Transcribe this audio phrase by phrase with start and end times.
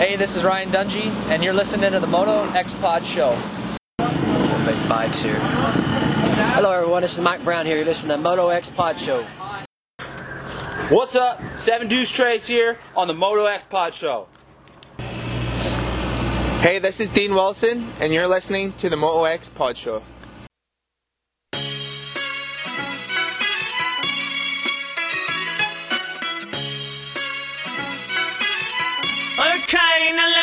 [0.00, 3.36] Hey, this is Ryan Dungey, and you're listening to the Moto X Pod Show.
[3.98, 5.36] Everybody's bikes here.
[6.54, 7.02] Hello, everyone.
[7.02, 7.76] This is Mike Brown here.
[7.76, 9.22] You're listening to the Moto X Pod Show.
[10.88, 11.42] What's up?
[11.56, 14.26] Seven Deuce Trace here on the Moto X Pod Show.
[16.62, 20.02] Hey, this is Dean Wilson, and you're listening to the Moto X Pod Show.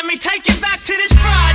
[0.08, 1.47] Me take you back to this Friday.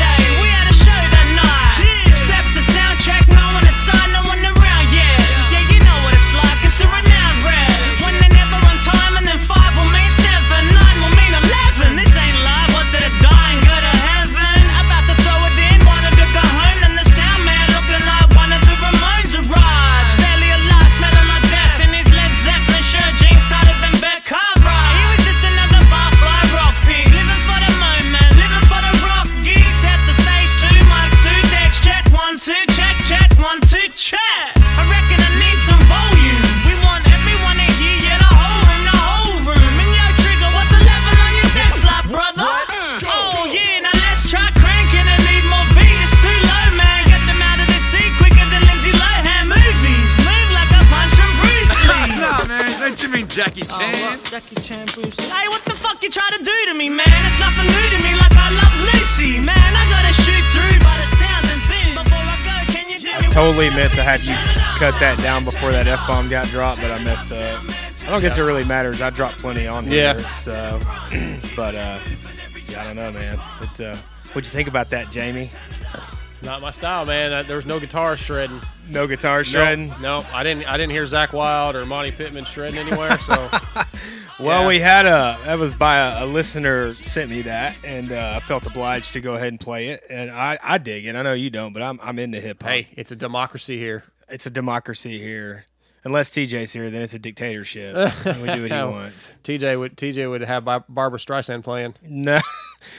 [63.33, 64.35] Totally meant to have you
[64.77, 67.63] cut that down before that F bomb got dropped, but I messed up.
[68.03, 69.01] I don't guess it really matters.
[69.01, 70.15] I dropped plenty on here.
[70.15, 70.33] Yeah.
[70.35, 70.79] So,
[71.55, 71.99] but uh,
[72.69, 73.39] yeah, I don't know, man.
[73.59, 73.95] But uh,
[74.33, 75.49] what'd you think about that, Jamie?
[76.43, 77.45] Not my style, man.
[77.47, 78.59] There was no guitar shredding.
[78.89, 79.87] No guitar shredding.
[80.01, 80.65] No, no, I didn't.
[80.69, 83.17] I didn't hear Zakk Wylde or Monte Pittman shredding anywhere.
[83.19, 83.49] So
[84.39, 84.67] Well, Yeah.
[84.67, 88.39] we had a that was by a, a listener sent me that, and uh, I
[88.41, 91.15] felt obliged to go ahead and play it, and I, I dig it.
[91.15, 92.71] I know you don't, but I'm I'm into hip hop.
[92.71, 94.03] hey, it's a democracy here.
[94.27, 95.65] It's a democracy here.
[96.05, 97.95] Unless TJ's here, then it's a dictatorship.
[98.25, 99.31] we do what he wants.
[99.45, 101.93] TJ would TJ would have Barbra Streisand playing.
[102.03, 102.39] No.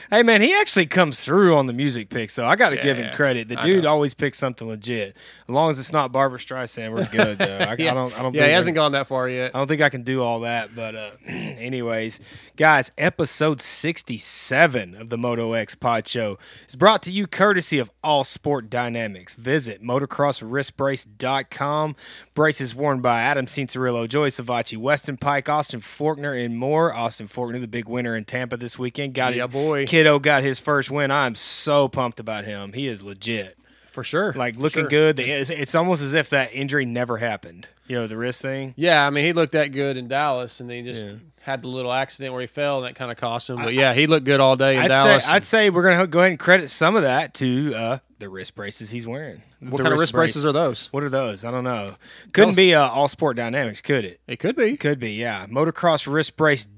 [0.09, 2.45] Hey man, he actually comes through on the music picks, though.
[2.45, 3.49] I got to give him credit.
[3.49, 3.89] The I dude know.
[3.91, 5.15] always picks something legit.
[5.47, 7.37] As long as it's not Barbra Streisand, we're good.
[7.37, 7.57] Though.
[7.59, 8.17] I, I don't.
[8.17, 8.33] I don't.
[8.35, 9.51] Yeah, he hasn't gone that far yet.
[9.55, 12.19] I don't think I can do all that, but uh, anyways,
[12.57, 17.91] guys, episode 67 of the Moto X Pod Show is brought to you courtesy of
[18.03, 19.35] All Sport Dynamics.
[19.35, 21.95] Visit motocrosswristbrace.com.
[22.33, 26.93] Braces worn by Adam Cianciarulo, Joey Savatgy, Weston Peick, Austin Forkner, and more.
[26.93, 29.51] Austin Forkner, the big winner in Tampa this weekend, got Yeah, it.
[29.51, 29.74] boy.
[29.83, 31.11] Kiddo got his first win.
[31.11, 32.71] I'm so pumped about him.
[32.73, 33.57] He is legit.
[33.91, 34.33] for sure.
[34.33, 34.89] Like looking Sure.
[34.89, 35.19] good.
[35.19, 37.67] It's, it's almost as if that injury never happened.
[37.87, 38.73] You know, the wrist thing.
[38.77, 41.05] Yeah, I mean, he looked that good in Dallas, and then he just
[41.39, 43.57] had the little accident where he fell, and that kind of cost him.
[43.57, 45.23] But yeah, he looked good all day in I'd Dallas.
[45.25, 48.27] say I'd say we're gonna go ahead and credit some of that to uh, the
[48.27, 49.43] wrist braces he's wearing.
[49.61, 50.87] what kind of wrist braces are those?
[50.91, 51.45] What are those?
[51.45, 51.95] I don't know.
[52.33, 54.19] Couldn't be uh, All Sport Dynamics, could it?
[54.27, 54.75] It could be.
[54.77, 55.45] Could be, yeah.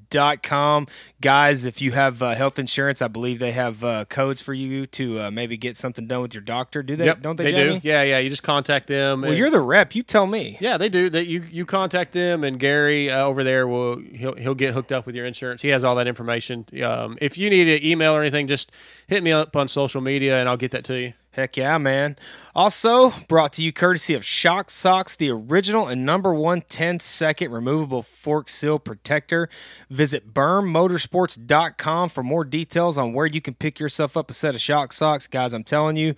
[0.10, 0.88] Motocrosswristbrace.com.
[1.22, 4.86] Guys, if you have uh, health insurance, I believe they have uh, codes for you
[4.88, 6.84] to uh, maybe get something done with your doctor.
[6.84, 7.06] Do they?
[7.06, 7.80] Yep, don't they, they Jamie?
[7.80, 7.88] do.
[7.88, 8.20] Yeah, yeah.
[8.20, 9.22] You just contact them.
[9.22, 9.96] Well, you're the rep.
[9.96, 10.58] You tell me.
[10.62, 11.10] Yeah, they do.
[11.10, 14.92] That you you contact them, and Gary uh, over there will he'll he'll get hooked
[14.92, 15.62] up with your insurance.
[15.62, 16.66] He has all that information.
[16.84, 18.72] Um, if you need an email or anything, just
[19.08, 21.14] hit me up on social media, and I'll get that to you.
[21.38, 22.16] Heck yeah, man.
[22.56, 27.52] Also brought to you courtesy of Shock Socks, the original and number one 10 second
[27.52, 29.48] removable fork seal protector.
[29.88, 34.62] Visit bermmotorsports.com for more details on where you can pick yourself up a set of
[34.62, 35.28] Shock Socks.
[35.28, 36.16] Guys, I'm telling you,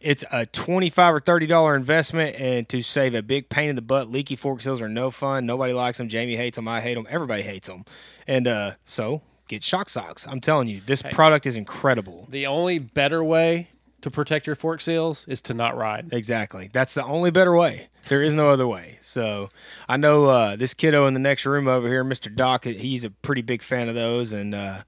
[0.00, 4.10] it's a 25 or $30 investment and to save a big pain in the butt.
[4.10, 5.44] Leaky fork seals are no fun.
[5.44, 6.08] Nobody likes them.
[6.08, 6.66] Jamie hates them.
[6.66, 7.06] I hate them.
[7.10, 7.84] Everybody hates them.
[8.26, 10.26] And uh, so get Shock Socks.
[10.26, 12.26] I'm telling you, this product is incredible.
[12.30, 13.68] The only better way
[14.02, 16.12] to protect your fork seals is to not ride.
[16.12, 16.68] Exactly.
[16.72, 17.88] That's the only better way.
[18.08, 18.98] There is no other way.
[19.00, 19.48] So
[19.88, 22.34] I know uh, this kiddo in the next room over here, Mr.
[22.34, 24.32] Doc, he's a pretty big fan of those.
[24.32, 24.82] And uh,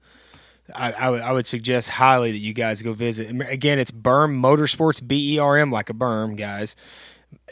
[0.73, 3.29] I, I, would, suggest highly that you guys go visit.
[3.49, 6.75] Again, it's Berm Motorsports, B E R M, like a berm, guys.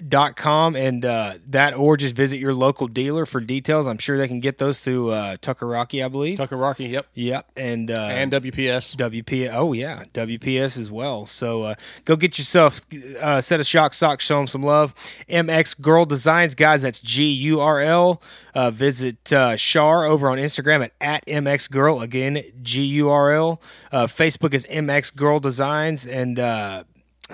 [0.07, 3.85] Dot com and uh, that or just visit your local dealer for details.
[3.85, 6.39] I'm sure they can get those through uh, Tucker Rocky, I believe.
[6.39, 8.95] Tucker Rocky, yep, Yep, and uh, and WPS.
[8.95, 11.27] wps Oh yeah, WPS as well.
[11.27, 11.75] So uh,
[12.05, 14.25] go get yourself uh, a set of shock socks.
[14.25, 14.95] Show them some love.
[15.29, 16.81] MX Gurl Designs, guys.
[16.81, 18.19] That's G U R L.
[18.55, 23.31] Uh, visit uh, Shar over on Instagram at at MX Gurl again G U R
[23.31, 23.61] L.
[23.91, 26.39] Uh, Facebook is MX Gurl Designs and.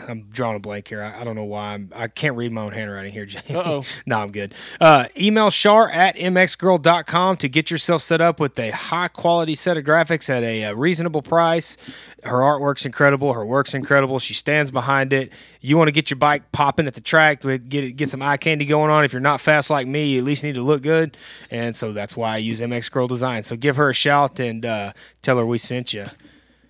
[0.07, 1.01] I'm drawing a blank here.
[1.01, 1.73] I, I don't know why.
[1.73, 3.27] I'm, I can't read my own handwriting here.
[3.49, 3.83] Uh-oh.
[4.05, 4.53] no, I'm good.
[4.79, 9.77] Uh, email Shar at mxgurl.com to get yourself set up with a high quality set
[9.77, 11.77] of graphics at a, uh reasonable price.
[12.23, 13.33] Her artwork's incredible.
[13.33, 14.19] Her work's incredible.
[14.19, 15.31] She stands behind it.
[15.61, 18.37] You want to get your bike popping at the track, get it, get some eye
[18.37, 19.03] candy going on.
[19.03, 21.17] If you're not fast like me, you at least need to look good.
[21.51, 23.43] And so that's why I use MX Gurl Design.
[23.43, 26.05] So give her a shout and uh, tell her we sent you.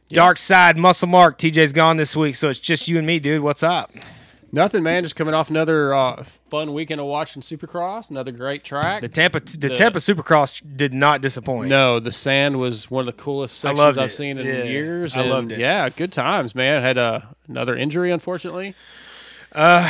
[0.09, 1.37] Dark Side Muscle Mark.
[1.37, 3.41] TJ's gone this week, so it's just you and me, dude.
[3.41, 3.91] What's up?
[4.51, 5.03] Nothing, man.
[5.03, 8.09] Just coming off another uh, fun weekend of watching Supercross.
[8.09, 9.01] Another great track.
[9.01, 11.69] The Tampa, the, Tampa Supercross did not disappoint.
[11.69, 14.09] No, the sand was one of the coolest sections I've it.
[14.09, 15.15] seen in Yeah, years.
[15.15, 15.59] I loved it.
[15.59, 16.81] Yeah, good times, man.
[16.81, 18.73] Had uh, another injury, unfortunately.
[19.51, 19.87] Uh,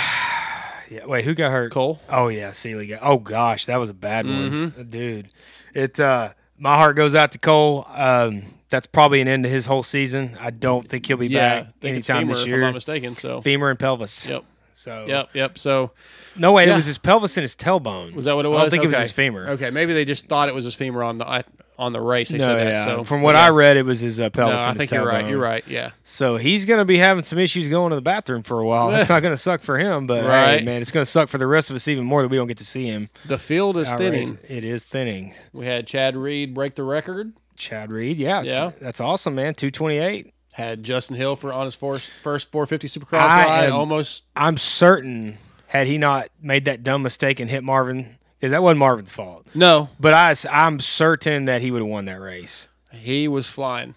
[0.89, 1.71] Yeah, wait, who got hurt?
[1.71, 2.01] Cole.
[2.10, 3.00] Oh yeah, Seely got.
[3.01, 4.77] Oh gosh, that was a bad Mm-hmm.
[4.77, 5.30] one, dude.
[5.74, 6.00] It.
[6.00, 7.86] uh My heart goes out to Cole.
[7.89, 10.38] Um, that's probably an end to his whole season.
[10.39, 12.60] I don't think he'll be Yeah, back I think it's anytime femur, this if I'm
[12.62, 13.16] not mistaken.
[13.16, 14.27] So, Femur and pelvis.
[14.27, 14.44] yep,
[14.74, 15.06] So.
[15.07, 15.57] yep, yep.
[15.57, 15.92] So,
[16.36, 16.74] No wait, Yeah.
[16.74, 18.13] it was his pelvis and his tailbone.
[18.13, 18.57] was that what it was?
[18.60, 19.50] I don't think it was his femur.
[19.50, 21.44] Okay, maybe they just thought it was his femur on the
[21.77, 22.27] on the race.
[22.27, 22.86] They No, said that.
[22.89, 23.45] So, From what yeah.
[23.45, 24.60] I read, it was his uh, no, pelvis.
[24.60, 25.30] I and his think you're right.
[25.30, 25.63] You're right.
[25.66, 25.92] Yeah.
[26.04, 28.89] So he's going to be having some issues going to the bathroom for a while.
[28.94, 30.66] It's not going to suck for him, but hey, Right.
[30.66, 32.48] man, it's going to suck for the rest of us even more that we don't
[32.48, 33.07] get to see him.
[33.25, 34.31] The field is outrace.
[34.33, 34.39] thinning.
[34.50, 35.33] It is thinning.
[35.54, 37.31] We had Chad Reed break the record.
[37.60, 38.72] Chad Reed, yeah, Yeah.
[38.82, 39.54] that's awesome, man.
[39.54, 40.34] Two twenty eight.
[40.54, 43.64] Had Justin Hill for on his first first 450 Supercross I ride.
[43.66, 48.52] am- Almost I'm certain had he not made that dumb mistake and hit Marvin, because
[48.52, 49.46] that wasn't Marvin's fault.
[49.54, 49.90] no.
[50.00, 52.68] But I, I'm certain that he would have won that race.
[52.92, 53.94] He was flying.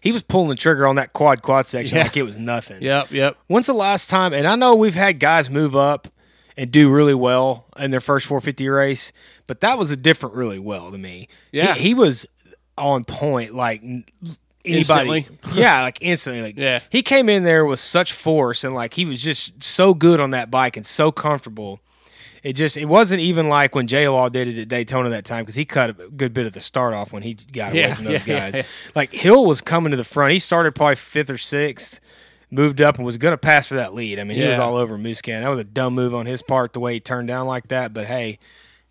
[0.00, 2.04] He was pulling the trigger on that quad quad section Yeah.
[2.04, 2.80] like it was nothing.
[2.82, 3.10] Yep.
[3.10, 3.36] Yep.
[3.48, 4.32] When's the last time?
[4.32, 6.06] And I know we've had guys move up
[6.56, 9.12] and do really well in their first 450 race,
[9.48, 11.28] but that was a different really well to me.
[11.52, 11.74] Yeah.
[11.74, 12.26] he, he was
[12.78, 14.06] on point like anybody.
[14.64, 15.26] Instantly.
[15.54, 16.42] yeah, like instantly.
[16.42, 16.80] Like Yeah.
[16.90, 20.30] he came in there with such force and like he was just so good on
[20.30, 21.80] that bike and so comfortable.
[22.42, 25.42] It just it wasn't even like when J Law did it at Daytona that time
[25.42, 27.94] because he cut a good bit of the start off when he got away Yeah,
[27.96, 28.56] from those yeah, yeah, guys.
[28.58, 28.62] yeah.
[28.94, 30.32] Like Hill was coming to the front.
[30.32, 31.98] He started probably fifth or sixth,
[32.50, 34.20] moved up and was going to pass for that lead.
[34.20, 35.42] I mean, he was all over Musquin.
[35.42, 37.92] That was a dumb move on his part the way he turned down like that.
[37.92, 38.38] But hey,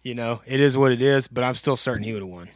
[0.04, 1.30] you know it is what it is.
[1.30, 2.50] But I'm still certain he would have won.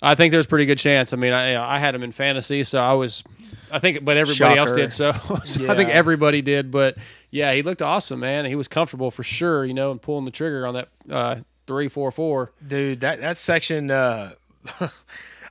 [0.00, 1.12] I think there's a pretty good chance.
[1.12, 3.24] I mean, I I had him in fantasy, so I was,
[3.72, 4.92] I think, but everybody else did.
[4.92, 5.12] So,
[5.44, 6.70] so I think everybody did.
[6.70, 6.96] But
[7.30, 8.44] yeah, he looked awesome, man.
[8.44, 11.36] He was comfortable for sure, you know, and pulling the trigger on that uh,
[11.66, 12.52] three four four.
[12.66, 13.90] Dude, that that section.
[13.90, 14.32] Uh,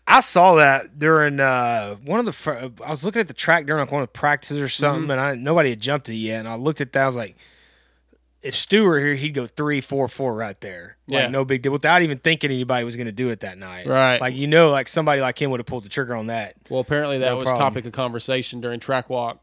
[0.10, 2.32] I saw that during uh, one of the.
[2.32, 5.04] fir- I was looking at the track during like one of the practices or something,
[5.04, 5.12] Mm-hmm.
[5.12, 6.40] and I nobody had jumped it yet.
[6.40, 7.04] And I looked at that.
[7.04, 7.36] I was like,
[8.48, 10.98] if Stu were here, he'd go three, four, four right there.
[11.08, 11.28] Like Yeah.
[11.30, 13.86] no big deal, without even thinking anybody was going to do it that night.
[13.88, 14.20] Right.
[14.20, 16.56] Like you know, like somebody like him would have pulled the trigger on that.
[16.70, 17.60] Well, apparently that No was problem.
[17.74, 19.40] topic of conversation during track walk.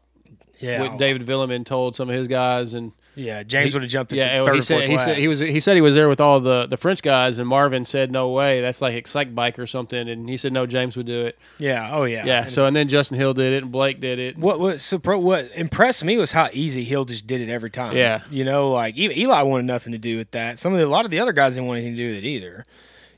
[0.59, 0.95] Yeah.
[0.97, 3.43] David Vuillemin told some of his guys, and yeah.
[3.43, 5.81] James would have jumped yeah, third he said he said he was he said he
[5.81, 8.93] was there with all the the French guys, and Marvin said no way, that's like
[9.01, 11.37] Excitebike or something, and he said no, James would do it.
[11.57, 11.89] yeah.
[11.91, 12.25] Oh yeah.
[12.25, 12.41] Yeah.
[12.43, 14.37] And So and then Justin Hill did it, and Blake did it.
[14.37, 17.95] What what surpro- what impressed me was how easy Hill just did it every time.
[17.95, 18.21] Yeah.
[18.29, 20.59] you know, like even Eli wanted nothing to do with that.
[20.59, 22.23] Some of the, a lot of the other guys didn't want anything to do with
[22.23, 22.65] it either.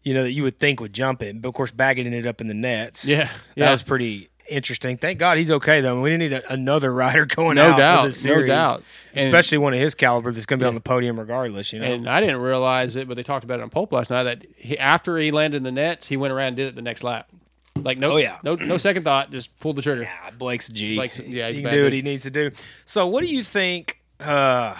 [0.03, 2.39] You know that you would think would jump it, but of course Baggett ended up
[2.39, 3.05] in the nets.
[3.05, 3.71] Yeah, that yeah.
[3.71, 4.95] was pretty interesting.
[4.95, 5.99] Thank God he's okay though.
[6.01, 8.83] We didn't need a, another rider going No out doubt, for this no series, doubt.
[9.17, 11.73] And- especially one of his caliber that's going to be on the podium regardless.
[11.73, 14.09] You know, And I didn't realize it, but they talked about it on Pope last
[14.09, 16.75] night that he, after he landed in the nets, he went around and did it
[16.75, 17.29] the next lap.
[17.75, 18.39] Like no, Oh, yeah.
[18.43, 20.09] no, no second thought, just pulled the trigger.
[20.23, 20.95] Ah, Blake's G.
[20.95, 22.49] Blake's- yeah, he's he can bad do what he needs to do.
[22.85, 24.01] So, what do you think?
[24.19, 24.75] Uh,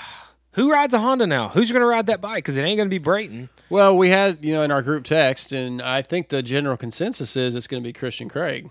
[0.53, 1.50] who rides a Honda now?
[1.50, 2.38] Who's going to ride that bike?
[2.38, 3.50] Because it ain't going to be Brayton.
[3.70, 7.36] Well, we had you know in our group text, and I think the general consensus
[7.36, 8.67] is it's going to be Christian Craig.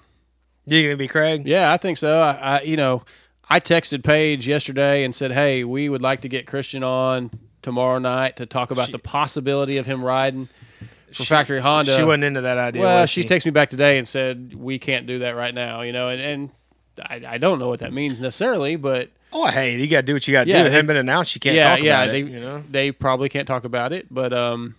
[0.66, 1.46] You going to be Craig?
[1.46, 2.18] Yeah, I think so.
[2.20, 3.04] I, I you know,
[3.48, 7.30] I texted Paige yesterday and said, "Hey, we would like to get Christian on
[7.62, 10.48] tomorrow night to talk about She- the possibility of him riding
[11.12, 12.82] for Factory Honda." She wasn't into that idea.
[12.82, 15.82] Well, was she texted me back today and said we can't do that right now.
[15.82, 16.50] You know, and, and
[17.00, 20.14] I, I don't know what that means necessarily, but Oh, hey, you got to do
[20.14, 20.66] what you got to Yeah, do.
[20.66, 21.34] It hasn't been announced.
[21.34, 22.28] You can't yeah, talk yeah, about they it.
[22.28, 24.76] You know, they probably can't talk about it, but um,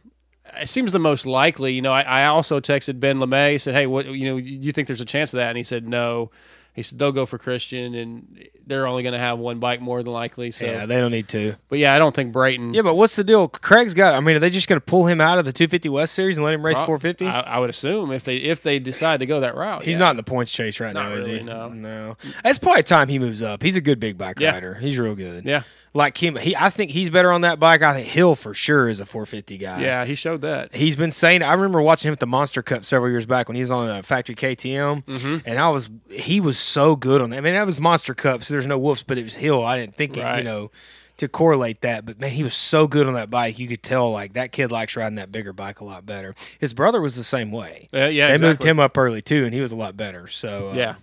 [0.59, 1.73] it seems the most likely.
[1.73, 4.87] You know, I, I also texted Ben Lamay said, "Hey, what you know, you think
[4.87, 6.31] there's a chance of that?" And he said, "No."
[6.77, 10.03] He said they'll go for Christian, and they're only going to have one bike more
[10.03, 10.51] than likely.
[10.51, 11.55] So, yeah, they don't need two.
[11.69, 12.75] but yeah, I don't think Brayton.
[12.75, 13.47] Yeah, but what's the deal?
[13.47, 14.13] Craig's got.
[14.13, 16.37] I mean, are they just going to pull him out of the 250 West Series
[16.37, 17.25] and let him race Prob- 450?
[17.25, 19.97] I, I would assume if they if they decide to go that route, He's yeah.
[19.97, 21.41] not in the points chase right Not now, is he?
[21.41, 21.69] no.
[21.69, 22.15] no.
[22.45, 23.63] It's probably time he moves up.
[23.63, 24.51] He's a good big bike Yeah.
[24.53, 24.75] rider.
[24.75, 25.45] He's real good.
[25.45, 25.63] Yeah.
[25.97, 26.35] Like him.
[26.37, 27.81] He, I think he's better on that bike.
[27.81, 29.81] I think Hill for sure is a 450 guy.
[29.81, 30.73] Yeah, he showed that.
[30.73, 31.41] He's been saying.
[31.43, 33.89] I remember watching him at the Monster Cup several years back when he was on
[33.89, 35.37] a factory KTM, Mm-hmm.
[35.49, 37.37] and I was he was so good on that.
[37.37, 39.65] I mean, that was Monster Cup, so there's no whoops, but it was Hill.
[39.65, 40.71] I didn't think it, you know
[41.17, 43.57] to correlate that, but man, he was so good on that bike.
[43.57, 46.35] You could tell like that kid likes riding that bigger bike a lot better.
[46.59, 47.87] His brother was the same way.
[47.91, 50.27] Uh, yeah, they moved him up early too, and he was a lot better.
[50.27, 50.95] So uh, Yeah,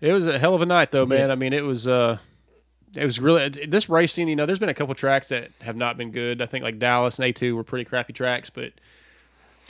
[0.00, 1.32] it was a hell of a night though, man.
[1.32, 1.88] I mean, it was.
[1.88, 2.18] uh
[2.94, 4.28] it was really this racing.
[4.28, 6.40] You know, there's been a couple tracks that have not been good.
[6.42, 8.72] I think like Dallas and A2 were pretty crappy tracks, but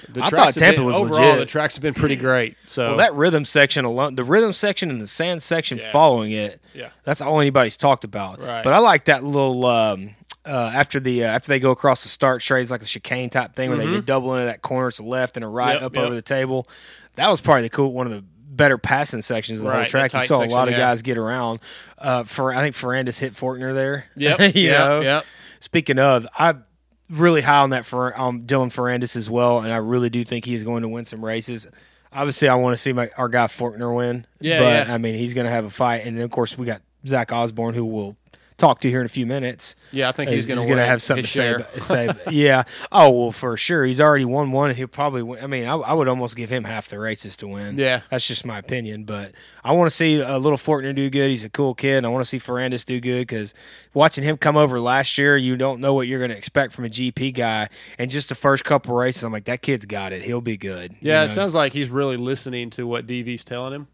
[0.08, 1.20] the I tracks thought Tampa been- was overall.
[1.20, 1.38] legit.
[1.38, 2.56] The tracks have been pretty great.
[2.66, 5.92] So Well, that rhythm section alone, the rhythm section and the sand section Yeah.
[5.92, 6.88] following it, Yeah.
[7.04, 8.40] that's all anybody's talked about.
[8.40, 8.64] Right.
[8.64, 10.14] But I like that little um,
[10.44, 13.30] uh, after the uh, after they go across the start straight, it's like the chicane
[13.30, 15.76] type thing where they get double into that corner, it's a left and a right
[15.76, 15.82] Mm-hmm.
[15.84, 16.04] Yep, up yep.
[16.06, 16.68] over the table.
[17.14, 18.24] That was probably the cool one of the
[18.56, 20.12] better passing sections of the whole track.
[20.12, 20.80] You saw a lot of yeah.
[20.80, 21.60] guys get around.
[21.98, 24.06] Uh, for I think Ferrandis hit Forkner there.
[24.16, 25.00] Yep, you yep, know.
[25.00, 25.26] yep.
[25.60, 26.64] Speaking of, I'm
[27.08, 30.44] really high on that for um, Dylan Ferrandis as well, and I really do think
[30.44, 31.66] he's going to win some races.
[32.12, 34.26] Obviously, I want to see my our guy Forkner win.
[34.40, 34.94] Yeah, but yeah.
[34.94, 37.32] I mean, he's going to have a fight, and then of course we got Zach
[37.32, 38.16] Osborne, who we'll
[38.56, 39.74] talk to here in a few minutes.
[39.90, 41.54] Yeah, I think he's gonna gonna have something to say.
[41.54, 42.62] About, say yeah.
[42.92, 43.84] Oh well, for sure.
[43.84, 44.74] He's already won one.
[44.74, 45.22] He'll probably.
[45.22, 45.42] win.
[45.42, 47.78] I mean, I, I would almost give him half the races to win.
[47.78, 48.02] Yeah.
[48.10, 49.04] that's just my opinion.
[49.04, 49.32] But
[49.64, 51.30] I want to see a little Forkner do good.
[51.30, 51.98] He's a cool kid.
[51.98, 53.54] And I want to see Ferrandis do good because
[53.94, 56.84] watching him come over last year, you don't know what you're going to expect from
[56.84, 57.68] a GP guy.
[57.98, 60.22] And just the first couple races, I'm like, that kid's got it.
[60.22, 60.94] He'll be good.
[61.00, 63.88] yeah, You it sounds like he's really listening to what DV's telling him.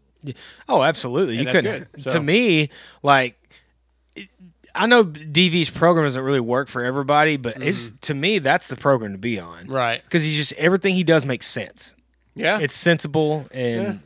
[0.67, 1.37] Oh, absolutely.
[1.37, 1.87] You couldn't.
[1.99, 2.69] So- To me,
[3.03, 3.35] like,
[4.75, 8.75] I know DV's program doesn't really work for everybody, but it's to me that's the
[8.77, 9.71] program to be on, Mm-hmm.
[9.73, 10.03] Right.
[10.03, 11.95] Because he's just everything he does makes sense.
[12.35, 14.01] Yeah, It's sensible, and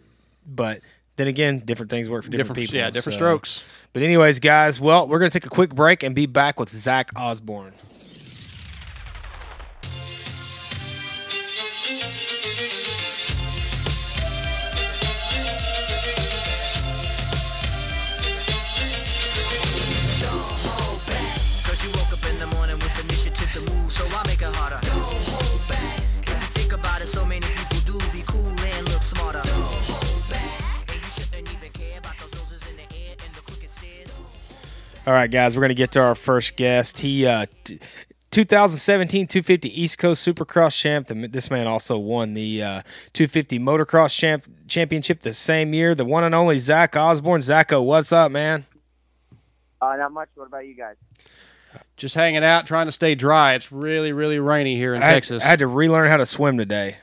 [0.47, 0.79] but
[1.17, 2.69] then again, different things work for different, different.
[2.69, 2.77] people.
[2.77, 3.63] Yeah, different so- strokes.
[3.91, 7.11] But anyways, guys, well, we're gonna take a quick break and be back with Zach
[7.15, 7.73] Osborne.
[35.05, 37.01] All right, guys, we're going to get to our first guest.
[37.01, 37.79] He, uh, t-
[38.31, 41.07] 2017 250 East Coast Supercross champ.
[41.07, 42.81] The- This man also won the uh,
[43.11, 45.93] 250 Motocross champ- championship the same year.
[45.93, 47.41] The one and only Zach Osborne.
[47.41, 48.65] Zacho, what's up, man?
[49.81, 50.29] Uh, not much.
[50.35, 50.95] What about you guys?
[51.97, 53.53] Just hanging out, trying to stay dry.
[53.55, 55.43] It's really, really rainy here in I had, Texas.
[55.43, 56.97] I had to relearn how to swim today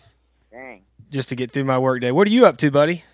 [0.52, 0.84] Dang.
[1.10, 2.12] just to get through my work day.
[2.12, 3.04] What are you up to, buddy?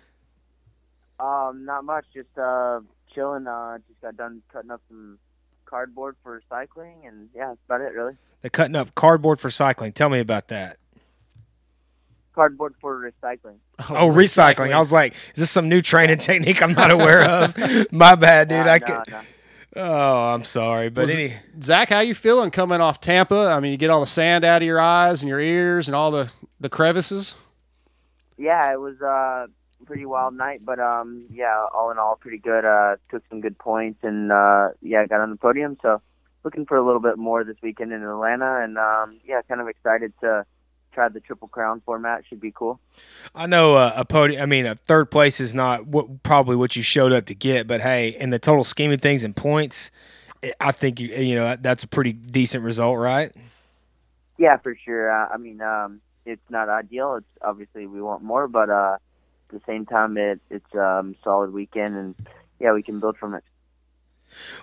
[1.19, 2.05] Um, not much.
[2.13, 2.81] Just uh,
[3.15, 3.47] chilling.
[3.47, 5.17] Uh, just got done cutting up some
[5.65, 8.13] cardboard for cycling, and yeah, that's about it, really.
[8.41, 9.93] The cutting up cardboard for cycling.
[9.93, 10.77] Tell me about that.
[12.33, 13.55] Cardboard for recycling.
[13.89, 14.73] Oh, recycling.
[14.73, 17.57] I was like, is this some new training technique I'm not aware of?
[17.91, 18.65] My bad, dude.
[18.65, 19.11] Nah, I nah, could.
[19.11, 19.21] nah.
[19.77, 21.35] Oh, I'm sorry, but Was- any.
[21.61, 23.53] Zach, how you feeling coming off Tampa?
[23.55, 25.95] I mean, you get all the sand out of your eyes and your ears and
[25.95, 27.35] all the the crevices.
[28.37, 29.47] Yeah, it was uh, a
[29.85, 32.65] pretty wild night, but um, yeah, all in all, pretty good.
[32.65, 35.77] Uh, took some good points, and uh, yeah, got on the podium.
[35.81, 36.01] So,
[36.43, 39.67] looking for a little bit more this weekend in Atlanta, and um, yeah, kind of
[39.67, 40.45] excited to
[40.91, 42.23] try the Triple Crown format.
[42.27, 42.79] Should be cool.
[43.35, 44.41] I know uh, a podium.
[44.41, 47.67] I mean, a third place is not what probably what you showed up to get,
[47.67, 49.91] but hey, in the total scheme of things and points,
[50.59, 53.31] I think you you know that's a pretty decent result, right?
[54.37, 55.11] Yeah, for sure.
[55.11, 57.15] Uh, I mean, um, it's not ideal.
[57.15, 58.97] It's obviously we want more, but uh,
[59.55, 62.15] the same time, it it's um, solid weekend, and
[62.59, 63.43] yeah, we can build from it.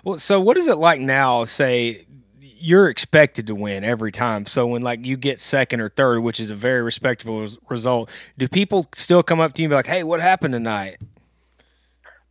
[0.03, 1.45] Well, so what is it like now?
[1.45, 2.05] Say
[2.39, 4.45] you're expected to win every time.
[4.45, 8.47] So when like you get second or third, which is a very respectable result, do
[8.47, 10.97] people still come up to you and be like, "Hey, what happened tonight?"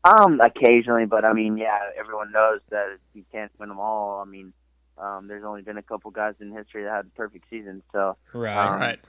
[0.04, 4.20] Um, occasionally, but I mean, yeah, everyone knows that you can't win them all.
[4.20, 4.52] I mean,
[4.98, 8.16] um, there's only been a couple guys in history that had the perfect season, so
[8.32, 8.56] Right.
[8.56, 9.00] um, Right.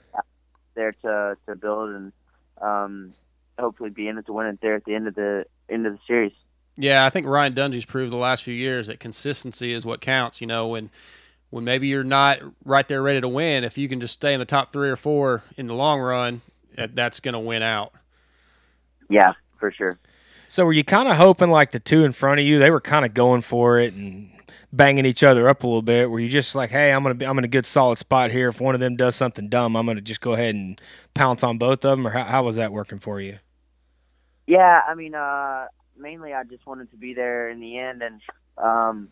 [0.74, 2.12] there to to build and
[2.60, 3.14] um,
[3.58, 5.92] hopefully be in it to win it there at the end of the end of
[5.94, 6.32] the series.
[6.76, 10.40] Yeah, I think Ryan Dungey's proved the last few years that consistency is what counts.
[10.40, 10.90] You know, when
[11.50, 14.40] when maybe you're not right there ready to win, if you can just stay in
[14.40, 16.40] the top three or four in the long run,
[16.74, 17.92] that- that's going to win out.
[19.08, 19.96] Yeah, for sure.
[20.48, 22.80] So were you kind of hoping like the two in front of you, they were
[22.80, 24.30] kind of going for it and
[24.76, 26.10] banging each other up a little bit?
[26.10, 28.48] where you're just like, hey, I'm gonna be, I'm in a good solid spot here.
[28.48, 30.80] If one of them does something dumb, I'm gonna just go ahead and
[31.14, 33.38] pounce on both of them, or how, how was that working for you?
[34.46, 35.66] Yeah, I mean, uh,
[35.96, 38.20] mainly I just wanted to be there in the end, and
[38.58, 39.08] um,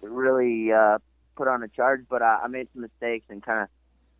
[0.00, 0.98] really uh,
[1.36, 3.68] put on a charge, but I, I made some mistakes and kind of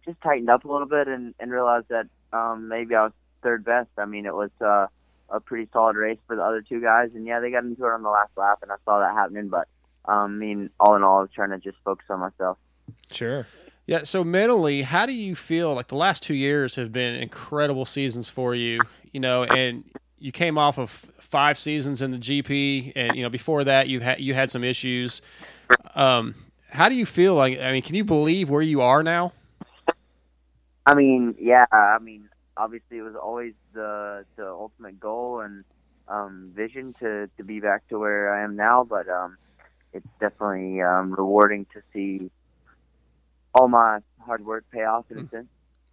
[0.05, 3.13] just tightened up a little bit and, and realized that um, maybe I was
[3.43, 3.89] third best.
[3.99, 4.87] I mean, it was uh,
[5.29, 7.93] a pretty solid race for the other two guys, and yeah, they got into it
[7.93, 9.49] on the last lap, and I saw that happening.
[9.49, 9.69] But
[10.07, 12.59] I mean, all in all, I was trying to just focus on myself.
[13.13, 13.47] Sure.
[13.87, 14.05] Yeah.
[14.05, 15.75] So mentally, how do you feel?
[15.75, 18.81] Like the last two years have been incredible seasons for you.
[19.13, 19.85] You know, and
[20.19, 24.01] you came off of five seasons in the GP, and you know before that you
[24.01, 25.23] had you had some issues.
[25.95, 26.35] Um,
[26.73, 27.35] how do you feel?
[27.35, 29.33] Like, I mean, can you believe where you are now?
[30.87, 31.67] I mean, yeah.
[31.71, 35.65] I mean, obviously, it was always the the ultimate goal and
[36.09, 38.85] um, vision to to be back to where I am now.
[38.85, 39.37] But um,
[39.93, 42.31] it's definitely um, rewarding to see
[43.55, 45.49] all my hard work pay off in a sense.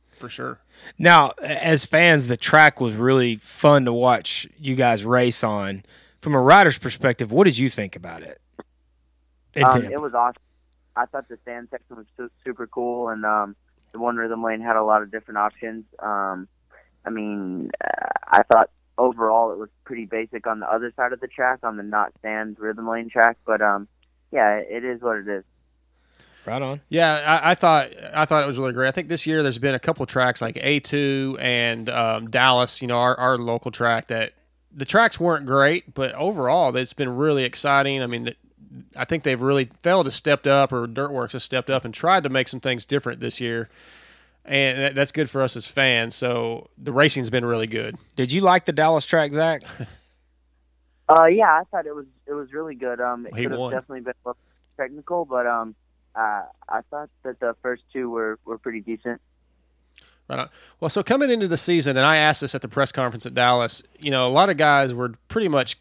[0.09, 0.59] For sure.
[0.97, 5.83] Now, as fans, the track was really fun to watch you guys race on.
[6.21, 8.41] From a rider's perspective, what did you think about it?
[9.63, 10.41] Um, it was awesome.
[10.95, 13.55] I thought the sand section was su- super cool, and um,
[13.91, 15.85] the one rhythm lane had a lot of different options.
[15.99, 16.47] Um,
[17.05, 21.19] I mean, uh, I thought overall it was pretty basic on the other side of
[21.19, 23.37] the track, on the not sand rhythm lane track.
[23.45, 23.87] But um,
[24.31, 25.43] yeah, it is what it is.
[26.45, 26.81] Right on.
[26.89, 28.87] Yeah, I, I thought I thought it was really great.
[28.87, 32.87] I think this year there's been a couple tracks like A2 and um, Dallas, you
[32.87, 34.33] know, our, our local track that
[34.71, 38.01] the tracks weren't great, but overall it's been really exciting.
[38.01, 38.37] I mean, th-
[38.95, 41.93] I think they've really Feld has stepped up or Dirt Wurx has stepped up and
[41.93, 43.69] tried to make some things different this year.
[44.49, 46.15] And that, that's good for us as fans.
[46.15, 47.97] So the racing's been really good.
[48.15, 49.63] Did you like the Dallas track, Zach?
[51.09, 53.01] Uh, yeah, I thought it was it was really good.
[53.01, 54.41] Um, it He could have definitely been a little
[54.77, 55.73] technical, but um,
[56.15, 59.19] uh, I thought that the first two were were pretty decent.
[60.29, 60.49] Right on.
[60.79, 63.33] Well, so coming into the season, and I asked this at the press conference at
[63.33, 65.77] Dallas, you know, a lot of guys were pretty much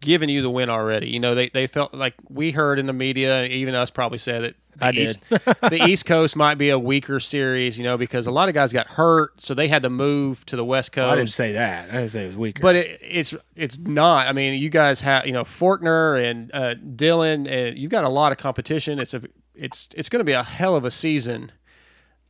[0.00, 1.10] giving you the win already.
[1.10, 4.44] You know, they, they felt like we heard in the media, even us probably said
[4.44, 4.56] it.
[4.76, 5.08] The I did.
[5.08, 8.54] East, the East Coast might be a weaker series, you know, because a lot of
[8.54, 11.12] guys got hurt, so they had to move to the West Coast.
[11.12, 11.88] I didn't say that.
[11.90, 12.62] I didn't say it was weaker.
[12.62, 14.26] But it, it's it's not.
[14.26, 18.08] I mean, you guys have you know Forkner and uh, Dylan, and you've got a
[18.08, 18.98] lot of competition.
[18.98, 19.22] It's a
[19.54, 21.52] it's it's going to be a hell of a season.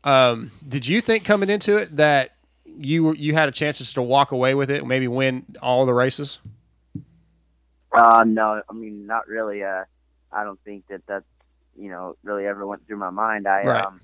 [0.05, 4.03] Um, did you think coming into it that you you had a chance just to
[4.03, 6.41] walk away with it, maybe win all the races?
[7.93, 9.63] Uh, no, I mean not really.
[9.63, 9.85] Uh,
[10.33, 11.25] I don't think that that's
[11.77, 13.47] you know really ever went through my mind.
[13.47, 13.85] I Right.
[13.85, 14.01] um,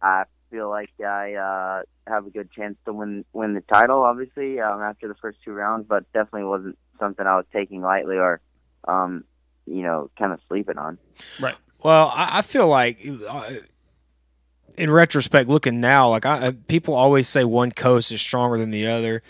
[0.00, 4.02] I feel like I uh have a good chance to win win the title.
[4.02, 8.16] Obviously, um, after the first two rounds, but definitely wasn't something I was taking lightly
[8.16, 8.40] or
[8.86, 9.24] um,
[9.66, 10.98] you know, kind of sleeping on.
[11.40, 11.56] Right.
[11.82, 12.98] Well, I, I feel like,
[13.28, 13.50] uh,
[14.76, 18.70] in retrospect, looking now, like I, uh, people always say one coast is stronger than
[18.70, 19.22] the other.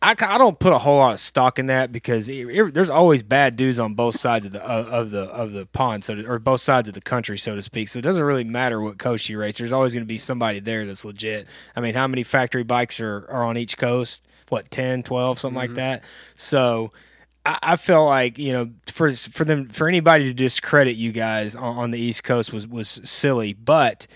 [0.00, 2.90] I, I don't put a whole lot of stock in that because it, it- there's
[2.90, 6.14] always bad dudes on both sides of the of, of the of the pond, so
[6.14, 7.88] to, or both sides of the country, so to speak.
[7.88, 9.58] So it doesn't really matter what coast you race.
[9.58, 11.46] There's always going to be somebody there that's legit.
[11.74, 14.22] I mean, how many factory bikes are, are on each coast?
[14.48, 15.76] What 10, 12, something like mm-hmm.
[15.76, 16.04] that.
[16.34, 16.92] So
[17.44, 21.56] I, I feel like you know for for them for anybody to discredit you guys
[21.56, 23.52] on, on the East Coast was was silly.
[23.52, 24.06] But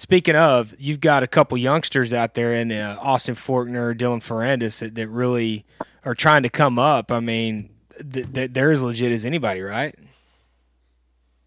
[0.00, 4.78] speaking of, you've got a couple youngsters out there in uh, Austin Forkner, Dylan Ferrandis
[4.78, 5.66] that, that really
[6.04, 7.12] are trying to come up.
[7.12, 9.94] I mean, th- th- they're as legit as anybody, right?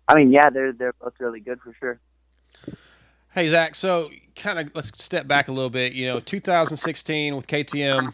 [0.08, 2.00] I mean, yeah, they're they're both really good for sure.
[3.32, 5.94] Hey Zach, so kind of let's step back a little bit.
[5.94, 8.14] You know, 2016 with KTM,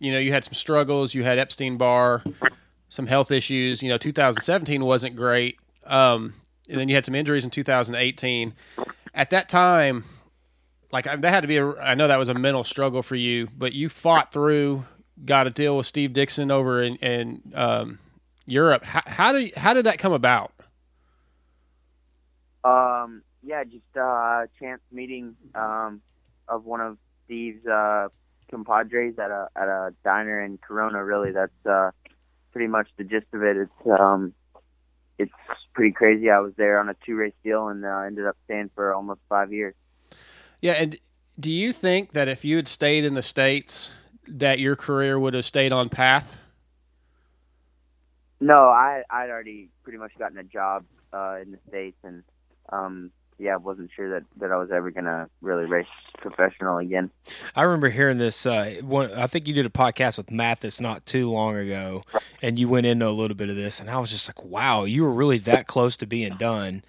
[0.00, 1.14] you know, you had some struggles.
[1.14, 2.22] You had Epstein Barr,
[2.90, 3.82] some health issues.
[3.82, 6.34] You know, 2017 wasn't great, um,
[6.68, 8.52] and then you had some injuries in 2018.
[9.18, 10.04] At that time,
[10.92, 11.74] like that had to be a.
[11.80, 14.84] I know that was a mental struggle for you, but you fought through,
[15.24, 17.98] got a deal with Steve Dixon over in, in um,
[18.46, 18.84] Europe.
[18.84, 20.52] How, how did how did that come about?
[22.62, 26.00] Um, yeah, just uh, chance meeting um,
[26.46, 28.08] of one of Steve's uh,
[28.50, 31.04] compadres at a at a diner in Corona.
[31.04, 31.90] Really, that's uh,
[32.52, 33.56] pretty much the gist of it.
[33.56, 34.32] It's um,
[35.18, 35.32] it's
[35.74, 36.30] pretty crazy.
[36.30, 39.20] I was there on a two race deal and uh, ended up staying for almost
[39.28, 39.74] five years.
[40.60, 40.98] Yeah, and
[41.38, 43.92] do you think that if you had stayed in the states,
[44.26, 46.36] that your career would have stayed on path?
[48.40, 52.22] No, I I'd already pretty much gotten a job uh, in the states, and
[52.70, 55.86] um, yeah, I wasn't sure that that I was ever gonna really race
[56.18, 57.10] professional again.
[57.54, 58.44] I remember hearing this.
[58.44, 62.02] Uh, one, I think you did a podcast with Matthes not too long ago,
[62.42, 64.84] and you went into a little bit of this, and I was just like, "Wow,
[64.84, 66.82] you were really that close to being done,"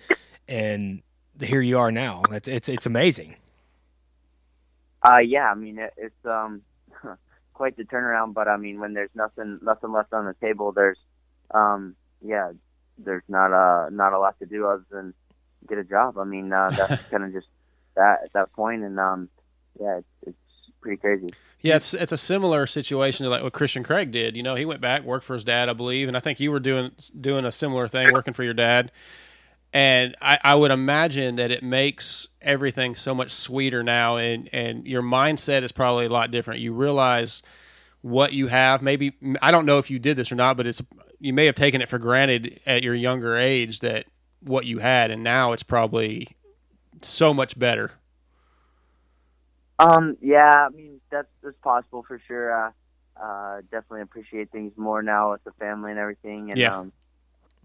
[0.47, 1.03] and
[1.39, 2.23] here you are now.
[2.31, 3.35] It's it's, it's amazing.
[5.03, 6.61] Uh, yeah, I mean it, it's um
[7.53, 10.97] quite the turnaround, but I mean when there's nothing nothing left on the table, there's
[11.51, 12.51] um yeah
[12.97, 15.13] there's not a not a lot to do other than
[15.67, 16.17] get a job.
[16.17, 17.47] I mean, uh, that's kind of just
[17.95, 19.29] that at that point, and um,
[19.79, 20.37] yeah, it's, it's
[20.81, 21.33] pretty crazy.
[21.61, 24.37] Yeah, it's it's a similar situation to like what Christian Craig did.
[24.37, 26.51] You know, he went back, worked for his dad, I believe, and I think you
[26.51, 28.91] were doing doing a similar thing, working for your dad.
[29.71, 34.87] And I, I would imagine that it makes everything so much sweeter now, and and
[34.87, 36.61] your mindset is probably a lot different.
[36.61, 37.43] You realize
[38.01, 38.81] what you have.
[38.81, 40.81] Maybe I don't know if you did this or not, but it's
[41.19, 44.05] you may have taken it for granted at your younger age that
[44.41, 46.27] what you had, and now it's probably
[47.01, 47.91] so much better.
[49.79, 52.67] Um, yeah, I mean that's that's possible for sure.
[52.67, 52.71] Uh,
[53.21, 56.77] uh, definitely appreciate things more now with the family and everything, and Yeah.
[56.79, 56.91] um,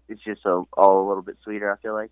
[0.07, 1.71] it's just a, all a little bit sweeter.
[1.71, 2.11] I feel like.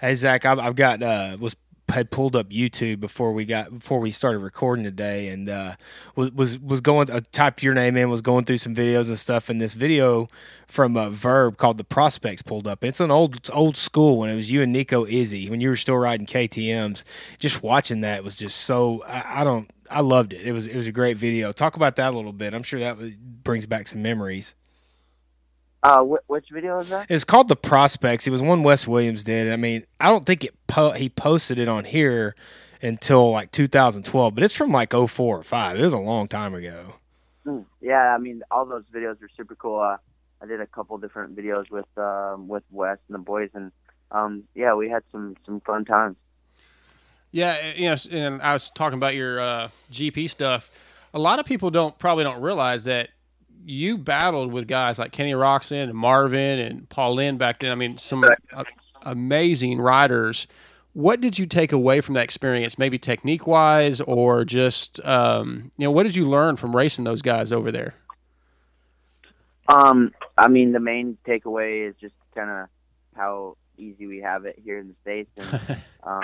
[0.00, 1.54] Hey Zach, I've, I've got uh, was
[1.90, 5.76] had pulled up YouTube before we got before we started recording today, and uh,
[6.16, 9.18] was was was going uh, typed your name in, was going through some videos and
[9.18, 10.28] stuff, and this video
[10.66, 12.82] from a Verb called "The Prospects" pulled up.
[12.82, 15.60] And it's an old it's old school when it was you and Nico Izzi when
[15.60, 17.04] you were still riding KTM's.
[17.38, 20.46] Just watching that was just so I, I don't I loved it.
[20.46, 21.52] It was it was a great video.
[21.52, 22.54] Talk about that a little bit.
[22.54, 24.54] I'm sure that brings back some memories.
[25.82, 27.06] Uh, wh- which video is that?
[27.08, 28.26] It's called the Prospects.
[28.26, 29.50] It was one Wes Williams did.
[29.50, 32.34] I mean, I don't think it po- he posted it on here
[32.82, 35.78] until like 2012, but it's from like 04 or 5.
[35.78, 36.94] It was a long time ago.
[37.46, 39.80] Mm, Yeah, I mean all those videos are super cool.
[39.80, 39.96] Uh,
[40.42, 43.72] I did a couple different videos with um, with Wes and the boys, and
[44.10, 46.16] um, yeah, we had some some fun times.
[47.32, 50.70] Yeah, you know, and I was talking about your uh, GP stuff.
[51.14, 53.10] A lot of people don't probably don't realize that
[53.64, 57.70] you battled with guys like Kenny Roczen and Marvin and Paul Lynn back then.
[57.70, 58.24] I mean, some
[59.02, 60.46] amazing riders.
[60.92, 62.78] What did you take away from that experience?
[62.78, 67.22] Maybe technique wise, or just um, you know, what did you learn from racing those
[67.22, 67.94] guys over there?
[69.68, 72.68] Um, I mean, the main takeaway is just kind of
[73.14, 76.22] how easy we have it here in the states, and um,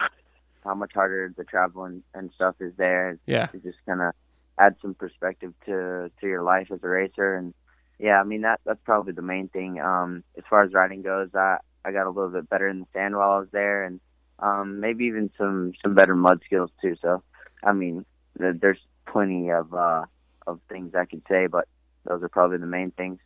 [0.64, 3.18] how much harder the travel and, and stuff is there.
[3.26, 3.46] Yeah.
[3.46, 4.14] to just kind of
[4.58, 7.54] add some perspective to to your life as a racer, and
[7.98, 9.80] yeah, I mean that that's probably the main thing.
[9.80, 12.86] Um, as far as riding goes, I I got a little bit better in the
[12.92, 14.00] sand while I was there, and
[14.38, 16.96] um, maybe even some some better mud skills too.
[17.00, 17.22] So,
[17.64, 18.04] I mean,
[18.38, 20.04] th- there's plenty of uh
[20.46, 21.66] of things I could say, but
[22.04, 23.18] those are probably the main things.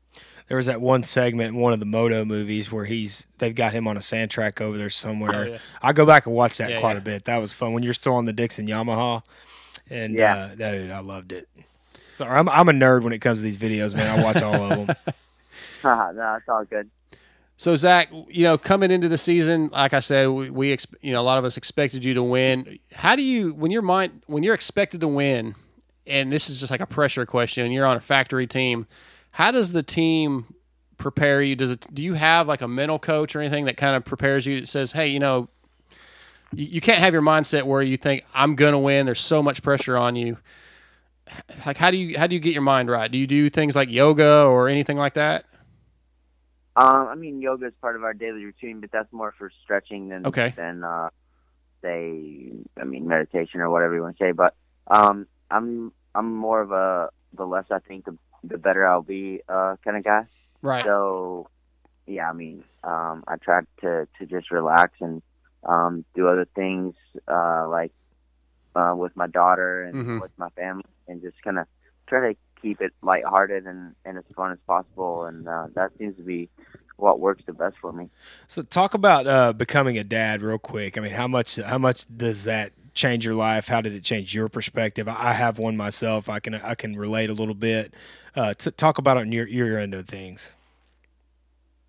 [0.48, 3.72] There was that one segment in one of the Moto movies where he's they've got
[3.72, 5.34] him on a sand track over there somewhere.
[5.34, 5.58] Oh, yeah.
[5.82, 6.98] I go back and watch that Yeah, quite yeah.
[6.98, 7.24] a bit.
[7.26, 9.22] That was fun when you're still on the Dixon Yamaha.
[9.90, 10.36] And Yeah.
[10.36, 11.48] uh, dude, I loved it.
[12.12, 14.18] Sorry, I'm I'm a nerd when it comes to these videos, man.
[14.18, 14.96] I watch all of them.
[15.82, 16.90] No, it's all good.
[17.56, 21.12] So Zach, you know, coming into the season, like I said, we, we ex- you
[21.12, 22.78] know a lot of us expected you to win.
[22.94, 25.54] How do you when your mind when you're expected to win,
[26.06, 28.86] and this is just like a pressure question, and you're on a factory team,
[29.30, 30.46] how does the team
[30.98, 31.56] prepare you?
[31.56, 34.44] Does it do you have like a mental coach or anything that kind of prepares
[34.46, 34.60] you?
[34.60, 35.48] That says, hey, you know,
[36.52, 39.06] you, you can't have your mindset where you think I'm gonna win.
[39.06, 40.38] There's so much pressure on you.
[41.66, 43.10] Like how do you how do you get your mind right?
[43.10, 45.44] Do you do things like yoga or anything like that?
[46.76, 50.08] Um, I mean, yoga is part of our daily routine, but that's more for stretching
[50.08, 50.54] than Okay.
[50.56, 51.10] than uh,
[51.82, 54.32] say, I mean, meditation or whatever you want to say.
[54.32, 54.54] But
[54.86, 59.42] um, I'm I'm more of a the less I think, the, the better I'll be
[59.48, 60.26] uh, kind of guy.
[60.62, 60.84] Right.
[60.84, 61.48] So,
[62.06, 65.22] yeah, I mean, um, I try to to just relax and
[65.64, 66.94] um, do other things
[67.28, 67.92] uh, like
[68.74, 70.20] uh, with my daughter and Mhm.
[70.20, 71.66] with my family, and just kind of
[72.08, 75.24] try to keep it lighthearted and, and as fun as possible.
[75.24, 76.48] And uh, that seems to be
[76.96, 78.10] what works the best for me.
[78.46, 80.98] So talk about uh, becoming a dad real quick.
[80.98, 83.68] I mean, how much how much does that change your life?
[83.68, 85.08] How did it change your perspective?
[85.08, 86.28] I I have one myself.
[86.28, 87.94] I can I can relate a little bit.
[88.36, 90.52] Uh, to talk about it on your your end of things.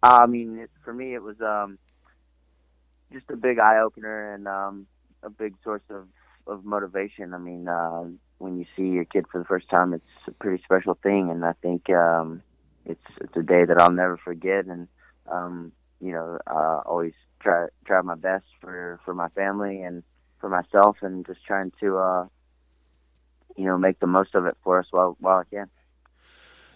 [0.03, 1.77] I mean, it, for me, it was um,
[3.11, 4.87] just a big eye opener and um,
[5.23, 6.07] a big source of,
[6.47, 7.33] of motivation.
[7.33, 8.03] I mean, uh,
[8.37, 11.45] when you see your kid for the first time, it's a pretty special thing, and
[11.45, 12.41] I think um,
[12.85, 14.65] it's it's a day that I'll never forget.
[14.65, 14.87] And
[15.31, 20.03] um, you know, uh, always try try my best for for my family and
[20.39, 22.25] for myself, and just trying to uh,
[23.55, 25.69] you know make the most of it for us while while I can.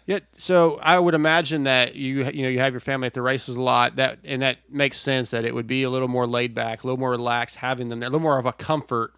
[0.07, 3.23] Yeah, so I would imagine that you you know you have your family at the
[3.23, 3.95] races a lot.
[3.95, 6.87] That and that makes sense that it would be a little more laid back, a
[6.87, 9.15] little more relaxed, having them there, a little more of a comfort.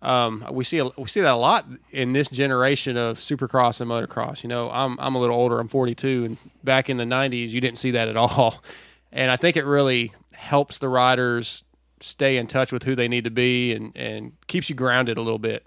[0.00, 4.42] Um, we see we see that a lot in this generation of supercross and motocross.
[4.42, 5.60] You know, I'm I'm a little older.
[5.60, 8.62] I'm 42, and back in the 90s, you didn't see that at all.
[9.14, 11.64] And I think it really helps the riders
[12.00, 15.20] stay in touch with who they need to be and and keeps you grounded a
[15.20, 15.66] little bit.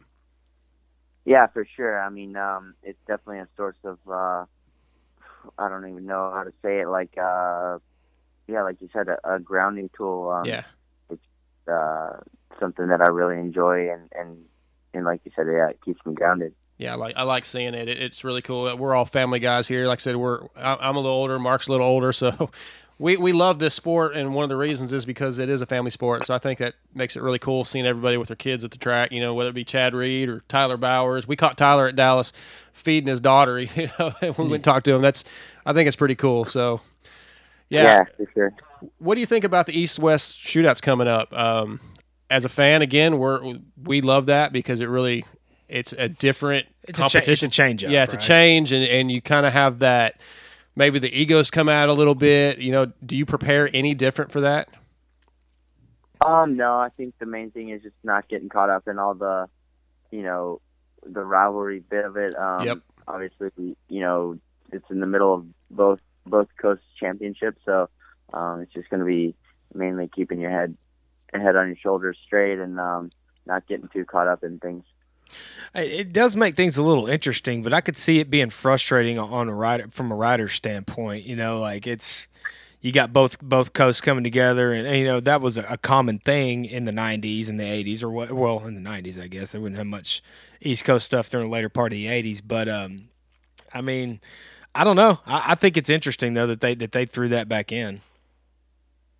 [1.25, 2.01] Yeah, for sure.
[2.01, 4.45] I mean, um, it's definitely a source of uh,
[5.57, 7.79] I don't even know how to say it, like uh,
[8.47, 10.29] yeah, like you said, a, a grounding tool.
[10.29, 10.63] Um, Yeah.
[11.09, 11.21] It's
[11.67, 12.17] uh,
[12.59, 14.37] something that I really enjoy, and and
[14.93, 16.53] and like you said, yeah, it keeps me grounded.
[16.77, 17.87] Yeah, I like I like seeing it.
[17.87, 18.01] it.
[18.01, 18.75] It's really cool.
[18.77, 19.87] We're all family guys here.
[19.87, 21.39] Like I said, we're I'm a little older.
[21.39, 22.49] Mark's a little older, so
[22.97, 24.15] we we love this sport.
[24.15, 26.25] And one of the reasons is because it is a family sport.
[26.25, 28.77] So I think that makes it really cool seeing everybody with their kids at the
[28.77, 29.11] track.
[29.11, 31.27] You know, whether it be Chad Reed or Tyler Bowers.
[31.27, 32.31] We caught Tyler at Dallas
[32.73, 33.59] feeding his daughter.
[33.75, 35.01] You know, and we went and talked to him.
[35.01, 35.23] That's
[35.65, 36.45] I think it's pretty cool.
[36.45, 36.81] So
[37.69, 38.53] Yeah, for sure.
[38.99, 41.33] what do you think about the East West shootouts coming up?
[41.33, 41.79] Um,
[42.29, 45.25] as a fan, again, we're we love that because it really
[45.67, 47.47] it's a different It's a cha- competition.
[47.47, 48.23] it's a change-up, Yeah, it's right?
[48.23, 50.19] a change, and and you kind of have that.
[50.75, 52.59] Maybe the egos come out a little bit.
[52.59, 54.69] You know, do you prepare any different for that?
[56.25, 59.13] Um, no, I think the main thing is just not getting caught up in all
[59.13, 59.47] the,
[60.11, 60.61] you know,
[61.05, 62.37] the rivalry bit of it.
[62.37, 62.77] Um, Yep.
[63.07, 64.39] Obviously, you know,
[64.71, 67.87] it's in the middle of both both coast championships, so
[68.33, 69.35] um, it's just going to be
[69.75, 70.75] mainly keeping your head
[71.31, 73.11] head on your shoulders straight and um,
[73.45, 74.83] not getting too caught up in things.
[75.73, 79.49] It does make things a little interesting, but I could see it being frustrating on
[79.49, 81.25] a rider from a rider's standpoint.
[81.25, 82.27] You know, like it's
[82.81, 85.77] you got both both coasts coming together, and, and, you know that was a, a
[85.77, 88.31] common thing in the '90s and the '80s, or what?
[88.31, 90.23] Well, in the '90s, I guess they wouldn't have much
[90.61, 92.41] East Coast stuff during the later part of the '80s.
[92.45, 93.09] But um,
[93.73, 94.21] I mean,
[94.73, 95.19] I don't know.
[95.25, 98.01] I, I think it's interesting though that they that they threw that back in.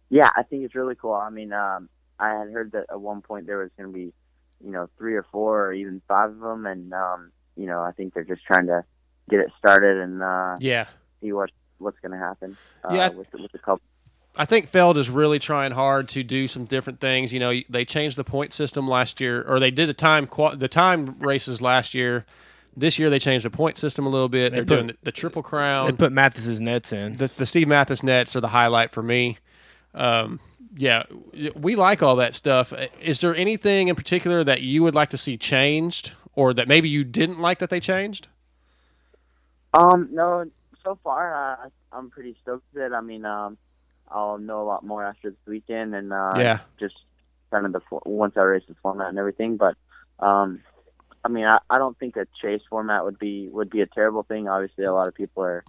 [0.10, 1.14] Yeah, I think it's really cool.
[1.14, 1.90] I mean, um,
[2.20, 4.14] I had heard that at one point there was going to be,
[4.66, 7.92] you know, three or four or even five of them, and um, you know, I
[7.92, 8.84] think they're just trying to
[9.30, 10.86] get it started and uh, Yeah.
[11.22, 12.58] see what what's going to happen.
[12.84, 13.10] Uh, Yeah.
[13.10, 13.82] with the, with the couple.
[14.38, 17.32] I think Feld is really trying hard to do some different things.
[17.34, 20.68] You know, they changed the point system last year, or they did the time the
[20.68, 22.26] time races last year.
[22.78, 24.50] This year they changed the point system a little bit.
[24.52, 25.86] They They're put- doing the, the triple crown.
[25.88, 27.16] They put Matthes's nets in.
[27.16, 29.38] the, the Steve Matthes nets are the highlight for me.
[29.94, 30.42] Um,
[30.76, 31.04] yeah,
[31.56, 32.74] we like all that stuff.
[33.02, 36.90] Is there anything in particular that you would like to see changed, or that maybe
[36.90, 38.28] you didn't like that they changed?
[39.74, 40.46] Um, no,
[40.84, 42.94] so far uh, I'm pretty stoked with it.
[42.94, 43.58] I mean, um,
[44.10, 46.60] I'll know a lot more after this weekend and uh, Yeah.
[46.80, 46.96] just
[47.52, 49.58] kind of the once I race the format and everything.
[49.58, 49.76] But
[50.20, 50.62] um,
[51.24, 54.24] I mean, I, I don't think a chase format would be would be a terrible
[54.24, 54.48] thing.
[54.48, 55.64] Obviously, a lot of people are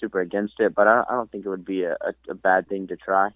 [0.00, 2.68] super against it, but I, I don't think it would be a, a, a bad
[2.68, 3.30] thing to try.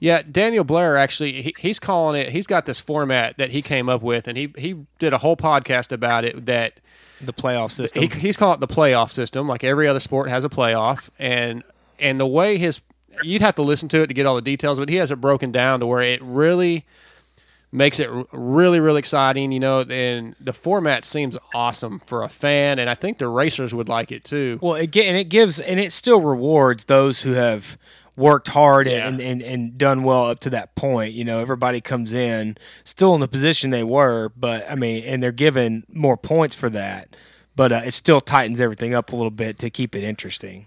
[0.00, 2.30] Yeah, Daniel Blair actually he, he's calling it.
[2.30, 5.36] He's got this format that he came up with, and he he did a whole
[5.36, 6.46] podcast about it.
[6.46, 6.80] That
[7.20, 8.02] the playoff system.
[8.02, 9.46] He, he's calling it the playoff system.
[9.46, 11.62] Like every other sport has a playoff, and
[11.98, 12.80] and the way his
[13.22, 15.20] you'd have to listen to it to get all the details, but he has it
[15.20, 16.86] broken down to where it really
[17.70, 19.52] makes it really really exciting.
[19.52, 23.74] You know, and the format seems awesome for a fan, and I think the racers
[23.74, 24.58] would like it too.
[24.62, 27.76] Well, it and it gives and it still rewards those who have
[28.20, 29.08] worked hard Yeah.
[29.08, 31.14] and, and and done well up to that point.
[31.14, 35.22] You know, everybody comes in still in the position they were, but I mean, and
[35.22, 37.16] they're given more points for that.
[37.56, 40.66] But uh, it still tightens everything up a little bit to keep it interesting.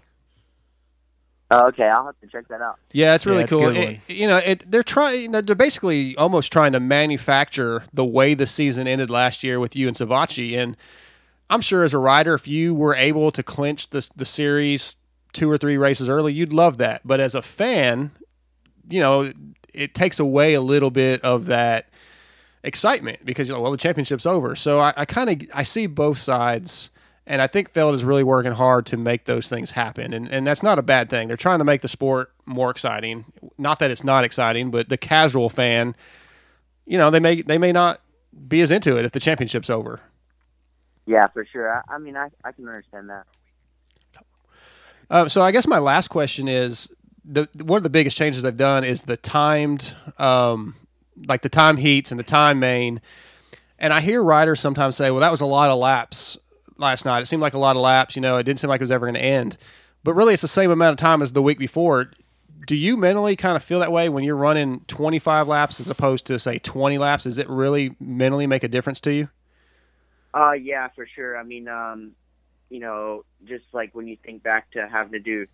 [1.50, 2.78] Oh, okay, I'll have to check that out.
[2.92, 3.68] Yeah, it's really Yeah, it's cool.
[3.68, 5.30] It- you know, it, they're trying.
[5.32, 9.86] They're basically almost trying to manufacture the way the season ended last year with you
[9.88, 10.56] and Savatgy.
[10.56, 10.76] And
[11.50, 14.96] I'm sure as a rider, if you were able to clinch the the series
[15.34, 17.02] two or three races early, you'd love that.
[17.04, 18.12] But as a fan,
[18.88, 19.30] you know,
[19.74, 21.88] it takes away a little bit of that
[22.62, 24.56] excitement because you're like, well, the championship's over.
[24.56, 26.90] So I, I kind of I see both sides,
[27.26, 30.46] and I think Feld is really working hard to make those things happen, and and
[30.46, 31.28] that's not a bad thing.
[31.28, 33.24] They're trying to make the sport more exciting.
[33.58, 35.94] Not that it's not exciting, but the casual fan,
[36.86, 38.00] you know, they may they may not
[38.48, 40.00] be as into it if the championship's over.
[41.06, 41.70] Yeah, for sure.
[41.70, 43.26] I, I mean, I I can understand that.
[45.14, 46.92] Uh, so I guess my last question is
[47.24, 50.74] the one of the biggest changes they've done is the timed, um,
[51.28, 53.00] like the time heats and the time main.
[53.78, 56.36] And I hear riders sometimes say, "Well, that was a lot of laps
[56.78, 57.20] last night.
[57.20, 58.16] It seemed like a lot of laps.
[58.16, 59.56] You know, it didn't seem like it was ever going to end."
[60.02, 62.10] But really, it's the same amount of time as the week before.
[62.66, 66.26] Do you mentally kind of feel that way when you're running 25 laps as opposed
[66.26, 67.22] to say 20 laps?
[67.22, 69.28] Does it really mentally make a difference to you?
[70.36, 71.38] Uh, yeah, for sure.
[71.38, 72.16] I mean, um,
[72.70, 75.46] you know, just like when you think back to having to do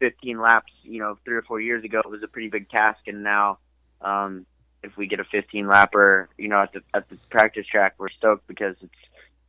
[0.00, 3.00] 15 laps, you know, three or four years ago, it was a pretty big task,
[3.06, 3.58] and now,
[4.00, 4.46] um,
[4.82, 8.10] if we get a 15 lapper, you know, at the at the practice track, we're
[8.10, 8.92] stoked because it's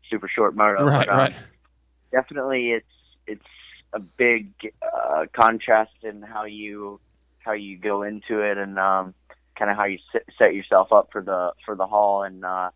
[0.09, 0.85] super short moto.
[0.85, 1.35] Right, But, um, right.
[2.11, 2.85] Definitely, it's
[3.27, 3.45] it's
[3.91, 6.99] a big uh, contrast in how you
[7.39, 9.13] how you go into it and um,
[9.57, 12.69] kind of how you set, set yourself up for the for the haul and uh,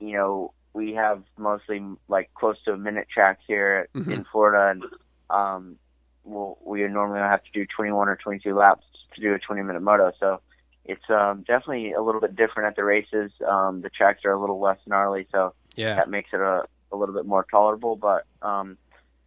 [0.00, 4.12] you know we have mostly like close to a minute tracks here Mhm.
[4.12, 4.84] in Florida and
[5.30, 5.76] um,
[6.24, 9.82] we'll, we normally have to do 21 or 22 laps to do a 20 minute
[9.82, 10.12] moto.
[10.18, 10.40] So
[10.84, 13.30] it's um, definitely a little bit different at the races.
[13.46, 15.96] Um, the tracks are a little less gnarly, so Yeah.
[15.96, 17.96] that makes it a, a little bit more tolerable.
[17.96, 18.76] But um,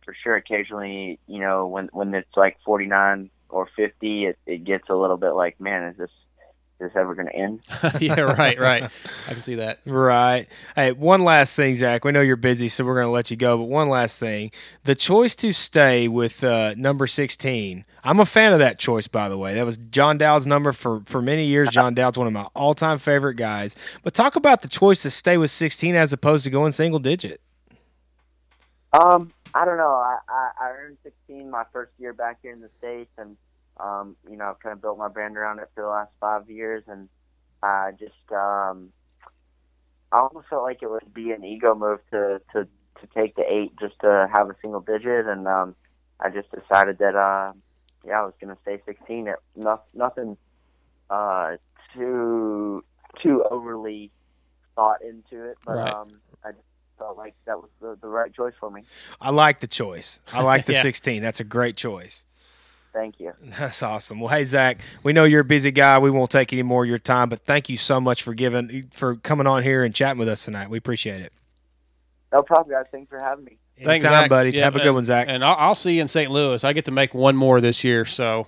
[0.04, 4.90] for sure, occasionally, you know, when when it's like 49 or 50, it, it gets
[4.90, 6.10] a little bit like, man, is this
[6.80, 7.62] is this ever going to end?
[8.02, 8.84] yeah, right, right.
[8.84, 9.80] I can see that.
[9.86, 10.48] Right.
[10.76, 12.04] Hey, one last thing, Zach.
[12.04, 13.58] We know you're busy, so we're going to let you go.
[13.58, 14.52] But one last thing:
[14.84, 17.86] the choice to stay with uh, number 16.
[18.04, 19.54] I'm a fan of that choice, by the way.
[19.56, 21.70] That was John Dowd's number for for many years.
[21.70, 23.76] John Dowd's one of my all time favorite guys.
[24.04, 27.40] But talk about the choice to stay with 16 as opposed to going single digit.
[28.92, 29.96] Um, I don't know.
[29.96, 33.38] I, I, I earned 16 my first year back here in the States, and,
[33.80, 36.50] um, you know, I've kind of built my brand around it for the last five
[36.50, 37.10] years, and
[37.62, 38.92] I just, um,
[40.12, 43.44] I almost felt like it would be an ego move to, to, to take the
[43.48, 45.76] eight just to have a single digit, and, um,
[46.20, 47.52] I just decided that, uh,
[48.06, 49.28] yeah, I was going to stay 16.
[49.28, 50.38] It, no, nothing,
[51.10, 51.58] uh,
[51.94, 52.84] too,
[53.22, 54.12] too overly
[54.76, 55.94] thought into it, but, Right.
[55.94, 56.64] um, I just
[56.98, 58.84] felt like that was the, the right choice for me.
[59.20, 60.22] I like the choice.
[60.32, 60.82] I like the Yeah.
[60.82, 61.22] 16.
[61.22, 62.24] That's a great choice.
[62.96, 63.34] Thank you.
[63.60, 64.22] That's awesome.
[64.22, 66.00] Well, hey Zach, we know you're a busy guy.
[66.00, 68.88] We won't take any more of your time, but thank you so much for giving
[68.92, 70.70] for coming on here and chatting with us tonight.
[70.70, 71.34] We appreciate it.
[72.32, 72.86] No problem, guys.
[72.92, 73.58] Thanks for having me.
[73.84, 74.30] Thanks, Zach.
[74.30, 74.52] buddy.
[74.52, 75.28] Yeah, Have a good one, Zach.
[75.30, 76.32] And I'll, I'll see you in St.
[76.32, 76.64] Louis.
[76.64, 78.48] I get to make one more this year, so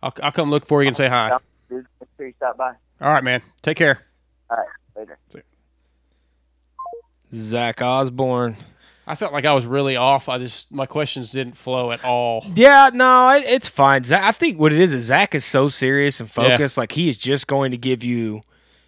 [0.00, 1.36] I'll, I'll come look for you and say hi.
[1.68, 1.84] Make
[2.16, 2.74] sure you stop by.
[3.00, 3.42] All right, man.
[3.62, 4.00] Take care.
[4.48, 5.18] All right, later.
[7.34, 8.56] Zach Osborne.
[9.10, 10.28] I felt like I was really off.
[10.28, 12.44] I just my questions didn't flow at all.
[12.54, 14.04] Yeah, no, it, it's fine.
[14.04, 16.50] Zach, I think what it is is Zach is so serious and Yeah.
[16.56, 16.78] focused.
[16.78, 18.42] Like he is just going to give you.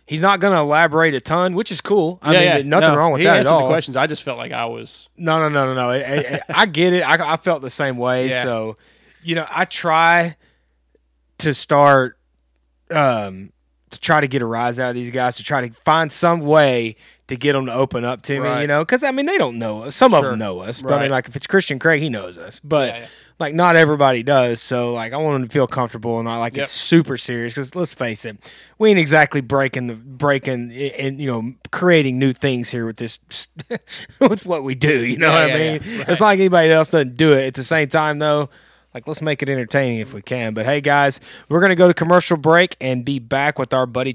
[0.05, 2.19] He's not going to elaborate a ton, which is cool.
[2.23, 2.71] I yeah, mean, yeah.
[2.79, 3.63] nothing No, wrong with that at all.
[3.63, 3.97] The questions.
[3.97, 5.09] I just felt like I was.
[5.17, 5.91] No, no, no, no, no.
[5.91, 7.03] It- it- I get it.
[7.03, 8.29] I, I felt the same way.
[8.29, 8.43] Yeah.
[8.43, 8.77] So,
[9.23, 10.37] you know, I try
[11.39, 12.19] to start
[12.91, 13.53] um,
[13.91, 16.41] to try to get a rise out of these guys to try to find some
[16.41, 16.97] way
[17.33, 18.61] to get them to open up to me.
[18.63, 19.97] You know, because I mean they don't know us.
[19.97, 22.39] Some of them know us, but I mean, like if it's Christian Craig, he knows
[22.39, 22.89] us, but.
[22.89, 23.07] Yeah, yeah.
[23.39, 26.55] Like not everybody does, so like I want them to feel comfortable and not like
[26.55, 26.63] Yep.
[26.65, 27.55] it's super serious.
[27.55, 28.37] Because let's face it,
[28.79, 33.19] we ain't exactly breaking the breaking and you know creating new things here with this
[34.21, 35.05] with what we do.
[35.05, 35.99] You know Yeah, what I mean?
[35.99, 36.09] Right.
[36.11, 37.47] It's like anybody else doesn't do it.
[37.47, 38.49] At the same time, though,
[38.95, 40.55] like let's make it entertaining if we can.
[40.55, 41.19] But hey, guys,
[41.49, 44.15] we're gonna go to commercial break and be back with our buddy.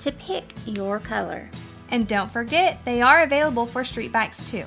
[0.00, 1.48] to pick your color.
[1.90, 4.64] And don't forget, they are available for street bikes too.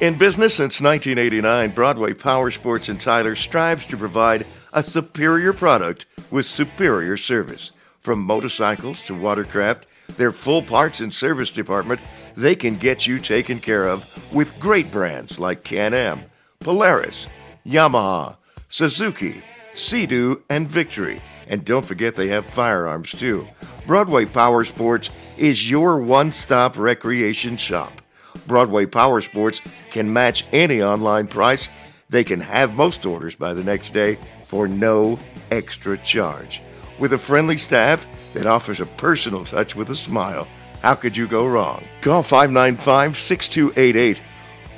[0.00, 6.06] In business since 1989, Broadway Power Sports in Tyler strives to provide a superior product
[6.30, 7.72] with superior service.
[8.00, 12.02] From motorcycles to watercraft, their full parts and service department,
[12.36, 16.24] they can get you taken care of with great brands like Can-Am,
[16.58, 17.26] Polaris,
[17.66, 18.36] Yamaha,
[18.68, 19.42] Suzuki,
[19.74, 21.20] Sea-Doo, and Victory.
[21.48, 23.46] And don't forget they have firearms too.
[23.86, 28.00] Broadway Power Sports is your one-stop recreation shop.
[28.46, 31.68] Broadway Power Sports can match any online price.
[32.10, 35.18] They can have most orders by the next day for no
[35.50, 36.62] extra charge.
[36.98, 40.46] With a friendly staff that offers a personal touch with a smile,
[40.82, 41.82] how could you go wrong?
[42.02, 44.20] Call 595 6288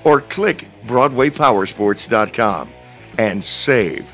[0.04, 2.72] or click BroadwayPowersports.com
[3.18, 4.12] and save.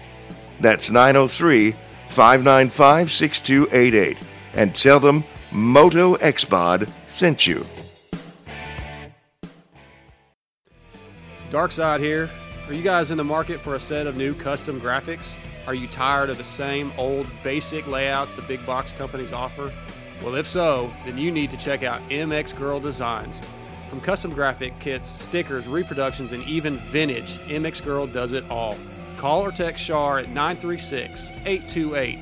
[0.61, 1.75] That's 903
[2.09, 4.19] 595 6288
[4.55, 7.67] and tell them Moto X Pod sent you.
[11.51, 12.31] Dark Side here.
[12.67, 15.37] Are you guys in the market for a set of new custom graphics?
[15.67, 19.73] Are you tired of the same old basic layouts the big box companies offer?
[20.23, 23.43] Well, if so, then you need to check out MX Gurl Designs.
[23.91, 28.77] From custom graphic kits, stickers, reproductions, and even vintage, MX Gurl does it all.
[29.23, 32.19] Call or text Char at 936 828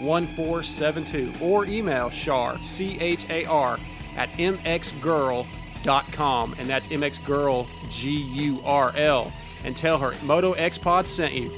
[0.00, 3.80] 1472 or email Char, C H A R,
[4.14, 9.32] at mxgurl.com, and that's mxgurl, G U R L,
[9.64, 11.50] and tell her Moto X Pod sent you.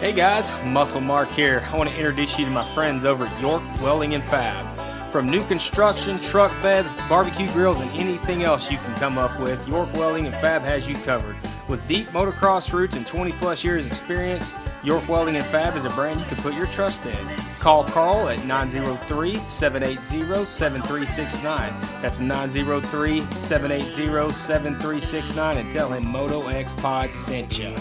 [0.00, 1.66] Hey guys, Muscle Mark here.
[1.72, 4.89] I want to introduce you to my friends over at York Welding and Fab.
[5.10, 9.66] From new construction, truck beds, barbecue grills, and anything else you can come up with,
[9.66, 11.34] York Welding and Fab has you covered.
[11.66, 14.54] With deep motocross roots and 20 plus years experience,
[14.84, 17.16] York Welding and Fab is a brand you can put your trust in.
[17.58, 21.74] Call Carl at 903 780 7369.
[22.00, 27.74] That's 903 780 7369 and tell him Moto X Pod sent you.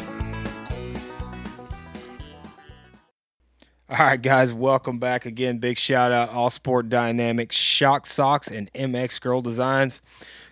[3.91, 5.57] All right, guys, welcome back again.
[5.57, 9.99] Big shout out All Sport Dynamics, Shock Socks, and MX Gurl Designs.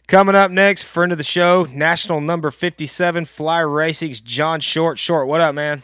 [0.07, 4.97] Coming up next, friend of the show, national number 57, Fly Racing's John Short.
[4.97, 5.83] Short, what up, man?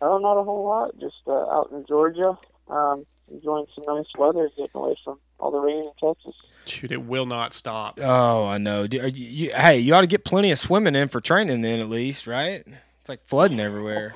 [0.00, 0.96] Oh, not a whole lot.
[1.00, 2.38] Just uh, out in Georgia,
[2.68, 6.36] um, enjoying some nice weather, getting away from all the rain in Texas.
[6.66, 7.98] Shoot, it will not stop.
[8.00, 8.86] Oh, I know.
[8.86, 11.62] Do- are you, you, hey, you ought to get plenty of swimming in for training
[11.62, 12.62] then, at least, right?
[13.00, 14.14] It's like flooding everywhere.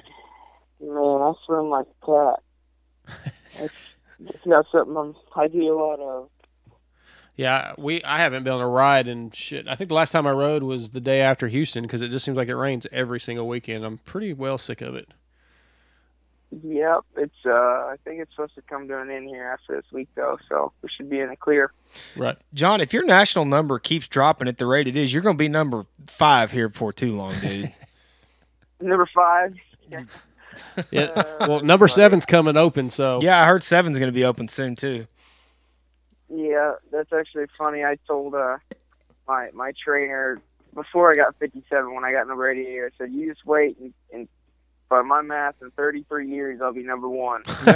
[0.84, 3.32] Man, I swim like a cat.
[3.56, 6.28] It's just not something I'm, I do a lot of.
[7.36, 9.66] Yeah, we I haven't been on a ride and shit.
[9.68, 12.24] I think the last time I rode was the day after Houston because it just
[12.24, 13.84] seems like it rains every single weekend.
[13.84, 15.08] I'm pretty well sick of it.
[16.62, 17.34] Yep, it's.
[17.44, 20.38] uh I think it's supposed to come to an end here after this week, though,
[20.48, 21.72] so we should be in the clear.
[22.16, 22.36] Right.
[22.52, 25.38] John, if your national number keeps dropping at the rate it is, you're going to
[25.38, 27.72] be number five here before too long, dude.
[28.80, 29.54] Number five.
[29.88, 30.02] Yeah.
[30.90, 31.22] Yeah.
[31.40, 34.76] well, number seven's coming open, so yeah, I heard seven's going to be open soon,
[34.76, 35.06] too.
[36.28, 37.84] Yeah, that's actually funny.
[37.84, 38.58] I told uh
[39.28, 40.40] my my trainer
[40.74, 42.80] before I got 57 when I got number 88.
[42.80, 44.28] I said, "You just wait, and, and
[44.88, 47.42] by my math, in 33 years I'll be number one."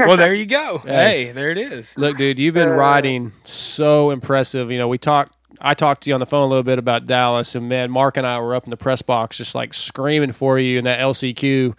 [0.00, 0.78] well, there you go.
[0.84, 1.96] Hey, there it is.
[1.96, 4.70] Look, dude, you've been riding so impressive.
[4.70, 5.32] You know, we talked.
[5.60, 8.16] I talked to you on the phone a little bit about Dallas, and man, Mark
[8.16, 11.00] and I were up in the press box, just like screaming for you in that
[11.00, 11.74] LCQ.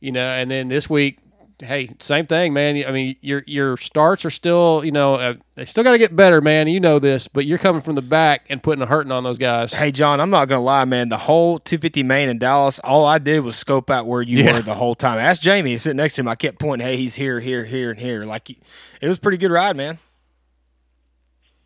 [0.00, 1.18] You know, and then this week,
[1.58, 2.82] hey, same thing, man.
[2.86, 6.16] I mean, your your starts are still, you know, uh, they still got to get
[6.16, 6.68] better, man.
[6.68, 9.36] You know this, but you're coming from the back and putting a hurting on those
[9.36, 9.74] guys.
[9.74, 11.10] Hey, John, I'm not going to lie, man.
[11.10, 14.54] The whole 250 main in Dallas, all I did was scope out where you Yeah.
[14.54, 15.18] were the whole time.
[15.18, 16.28] Ask Jamie, sitting next to him.
[16.28, 18.24] I kept pointing, hey, he's here, here, here, and here.
[18.24, 19.98] Like, it was a pretty good ride, man.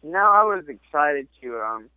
[0.04, 1.88] No, I was excited to um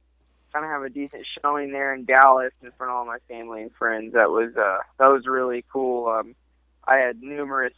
[0.54, 3.62] kind of have a decent showing there in Dallas in front of all my family
[3.62, 4.14] and friends.
[4.14, 6.08] That was uh that was really cool.
[6.08, 6.36] Um
[6.88, 7.74] I had numerous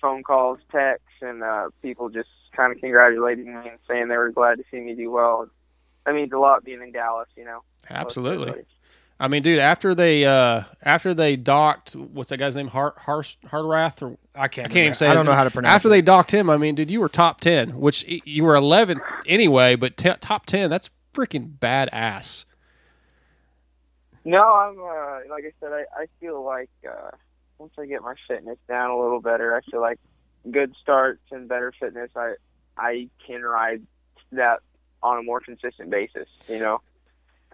[0.00, 4.32] phone calls, texts, and uh people just kind of congratulating me and saying they were
[4.32, 5.48] glad to see me do well.
[6.04, 7.60] That means a lot being in Dallas, you know.
[7.88, 8.64] Absolutely.
[9.20, 12.68] I mean, dude, after they uh after they docked, what's that guy's name?
[12.68, 14.66] Har Har Hardrath or I can't.
[14.66, 15.08] I can't even say.
[15.08, 15.38] I don't know name.
[15.38, 15.90] how to pronounce After it.
[15.90, 19.74] they docked him, I mean, dude, you were top ten, which you were 11th anyway,
[19.74, 22.44] but t- top ten, that's freaking badass.
[24.24, 25.72] No, I'm uh, like I said.
[25.72, 27.10] I, I feel like uh,
[27.58, 29.98] once I get my fitness down a little better, I feel like
[30.50, 32.10] good starts and better fitness.
[32.14, 32.34] I
[32.76, 33.82] I can ride
[34.32, 34.60] that
[35.02, 36.28] on a more consistent basis.
[36.48, 36.80] You know,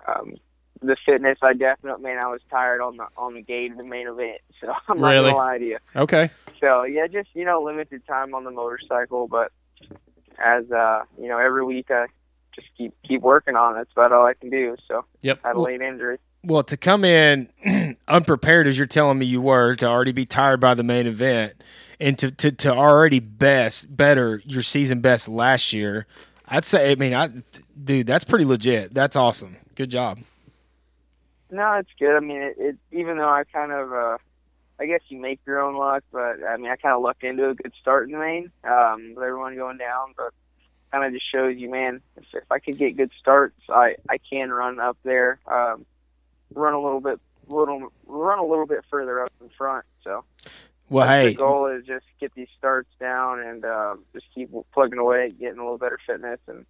[0.07, 0.35] um,
[0.83, 1.39] the fitness.
[1.43, 4.41] I definitely man, I was tired on the on the gate of the main event.
[4.61, 5.31] So I'm not Really?
[5.31, 5.79] gonna lie to you.
[5.97, 6.31] Okay.
[6.61, 9.53] So yeah, just you know, limited time on the motorcycle, but
[10.43, 12.07] as uh, you know, every week I
[12.55, 13.79] just keep keep working on it.
[13.79, 14.77] That's about all I can do.
[14.89, 15.41] So Yep.
[15.45, 16.19] I had a late injury.
[16.45, 17.49] Well, to come in
[18.09, 21.55] unprepared as you're telling me you were, to already be tired by the main event,
[21.99, 26.07] and to, to, to already best better your season best last year,
[26.47, 26.93] I'd say.
[26.93, 27.31] I mean, I
[27.83, 28.93] dude, that's pretty legit.
[28.95, 29.57] That's awesome.
[29.75, 30.19] Good job.
[31.55, 32.17] No, it's good.
[32.17, 34.19] I mean, it, it even though I kind of, uh,
[34.81, 37.49] I guess you make your own luck, but I mean, I kind of lucked into
[37.49, 40.35] a good start in the main um, with everyone going down, but
[40.91, 44.19] kind of just shows you, man, if, if I could get good starts, I I
[44.19, 45.87] can run up there, um,
[46.53, 49.85] run a little bit, little run a little bit further up in front.
[50.03, 50.25] So
[50.91, 54.99] Well, hey, the goal is just get these starts down and uh, just keep plugging
[54.99, 56.67] away, getting a little better fitness, and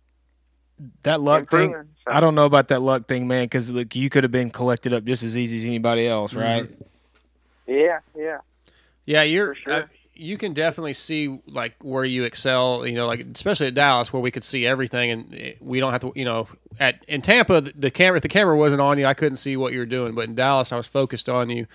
[1.03, 1.73] that luck thing.
[1.73, 1.85] So.
[2.07, 3.45] I don't know about that luck thing, man.
[3.45, 6.69] Because look, you could have been collected up just as easy as anybody else, right?
[7.67, 8.39] yeah, yeah.
[9.07, 9.57] Yeah, you're.
[9.67, 9.83] uh,
[10.17, 12.87] you can definitely see like where you excel.
[12.87, 15.93] You know, like especially at Dallas, where we could see everything, and eh, we don't
[15.93, 16.13] have to.
[16.15, 16.49] You know,
[16.79, 19.57] at in Tampa, the, the camera if the camera wasn't on you, I couldn't see
[19.57, 20.15] what you were doing.
[20.15, 21.67] But in Dallas, I was focused on you,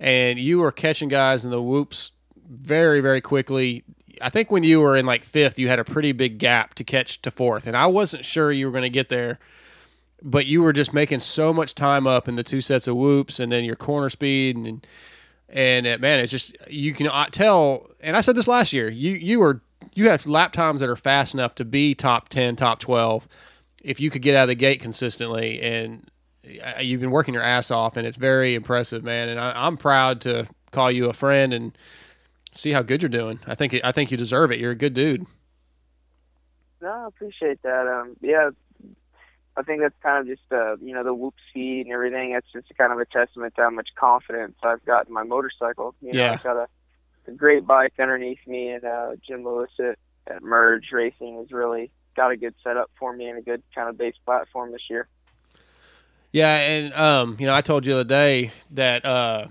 [0.00, 2.12] and you were catching guys in the whoops
[2.48, 3.84] very, very quickly.
[4.20, 6.84] I think when you were in like fifth, you had a pretty big gap to
[6.84, 9.38] catch to fourth, and I wasn't sure you were going to get there.
[10.22, 13.40] But you were just making so much time up in the two sets of whoops,
[13.40, 14.86] and then your corner speed, and
[15.50, 17.90] and man, it's just you can tell.
[18.00, 18.88] And I said this last year.
[18.88, 19.60] You you are
[19.94, 23.28] you have lap times that are fast enough to be top ten, top twelve,
[23.82, 25.60] if you could get out of the gate consistently.
[25.60, 26.08] And
[26.64, 29.28] uh, you've been working your ass off, and it's very impressive, man.
[29.28, 31.76] And I, I'm proud to call you a friend and
[32.54, 33.40] see how good you're doing.
[33.46, 34.58] I think I think you deserve it.
[34.58, 35.26] You're a good dude.
[36.80, 37.86] No, I appreciate that.
[37.86, 38.50] Um, yeah,
[39.56, 42.32] I think that's kind of just uh, you know the whoop speed and everything.
[42.32, 45.94] That's just kind of a testament to how much confidence I've got in my motorcycle.
[46.00, 46.32] You know, Yeah.
[46.32, 46.66] I've got a,
[47.28, 51.90] a great bike underneath me, and uh, Jim Lewis at, at Merge Racing has really
[52.16, 55.08] got a good setup for me and a good kind of base platform this year.
[56.32, 59.46] Yeah, and um, you know, I told you the other day that uh,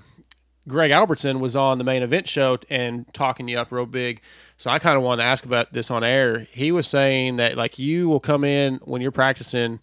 [0.67, 4.21] Greg Albertson was on the main event show and talking you up real big.
[4.57, 6.47] So I kind of wanted to ask about this on air.
[6.51, 9.81] He was saying that like you will come in when you're practicing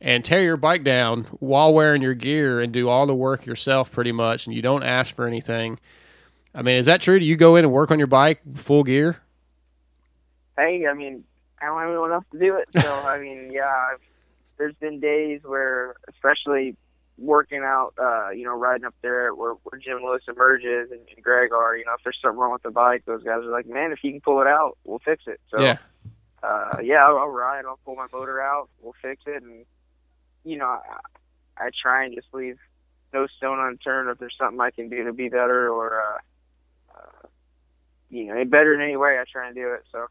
[0.00, 3.90] and tear your bike down while wearing your gear and do all the work yourself
[3.92, 5.78] pretty much, and you don't ask for anything.
[6.54, 7.18] I mean, is that true?
[7.18, 9.20] Do you go in and work on your bike full gear?
[10.60, 11.24] hey, I mean,
[11.60, 12.68] I don't have anyone else to do it.
[12.80, 14.00] So, I mean, yeah, I've,
[14.58, 16.76] there's been days where, especially
[17.20, 21.22] working out, uh, you know, riding up there where, where Jim Lewis emerges and, and
[21.22, 23.66] Greg are, you know, if there's something wrong with the bike, those guys are like,
[23.66, 25.38] man, if you can pull it out, we'll fix it.
[25.50, 25.76] So, Yeah.
[26.42, 29.42] uh, yeah, I'll, I'll ride, I'll pull my motor out, we'll fix it.
[29.42, 29.66] And,
[30.44, 30.80] you know, I,
[31.58, 32.58] I try and just leave
[33.12, 36.18] no stone unturned if there's something I can do to be better or, uh,
[36.96, 37.28] uh,
[38.08, 39.84] you know, better in any way, I try and do it.
[39.92, 40.06] So,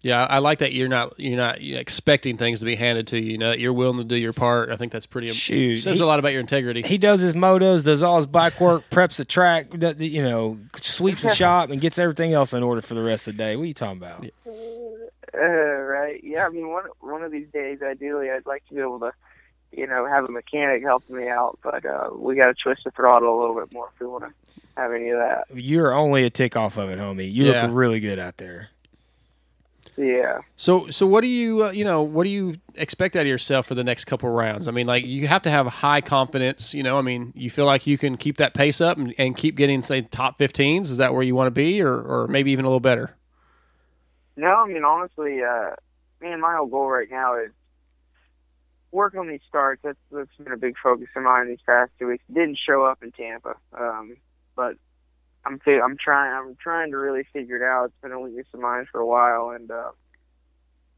[0.00, 3.32] Yeah, I like that you're not you're not expecting things to be handed to you.
[3.32, 4.70] You know, that you're willing to do your part.
[4.70, 5.28] I think that's pretty.
[5.32, 6.82] Shoot, says he- a lot about your integrity.
[6.82, 9.66] He does his motos, does all his bike work, preps the track,
[9.98, 13.34] you know, sweeps the shop, and gets everything else in order for the rest of
[13.36, 13.56] the day.
[13.56, 14.24] What are you talking about?
[15.34, 16.20] Uh, right.
[16.22, 16.46] Yeah.
[16.46, 19.12] I mean, one one of these days, ideally, I'd like to be able to,
[19.72, 21.58] you know, have a mechanic helping me out.
[21.62, 24.24] But uh, we got to twist the throttle a little bit more if we want
[24.24, 24.32] to
[24.76, 25.44] have any of that.
[25.52, 27.30] You're only a tick off of it, homie.
[27.32, 27.66] You Yeah.
[27.66, 28.68] look really good out there.
[29.98, 30.42] Yeah.
[30.56, 33.66] So, so what do you, uh, you know, what do you expect out of yourself
[33.66, 34.68] for the next couple rounds?
[34.68, 36.72] I mean, like you have to have high confidence.
[36.72, 39.36] You know, I mean, you feel like you can keep that pace up and, and
[39.36, 40.82] keep getting say top 15s.
[40.82, 43.16] Is that where you want to be, or or maybe even a little better?
[44.36, 45.70] No, I mean, honestly, uh,
[46.20, 47.50] man, my whole goal right now is
[48.92, 49.82] work on these starts.
[49.82, 52.22] That's that's been a big focus of mine these past two weeks.
[52.32, 54.16] Didn't show up in Tampa, um,
[54.54, 54.76] but
[55.44, 57.86] I'm fi- I'm trying I'm trying to really figure it out.
[57.86, 59.90] It's been a weakness of mine for a while, and uh,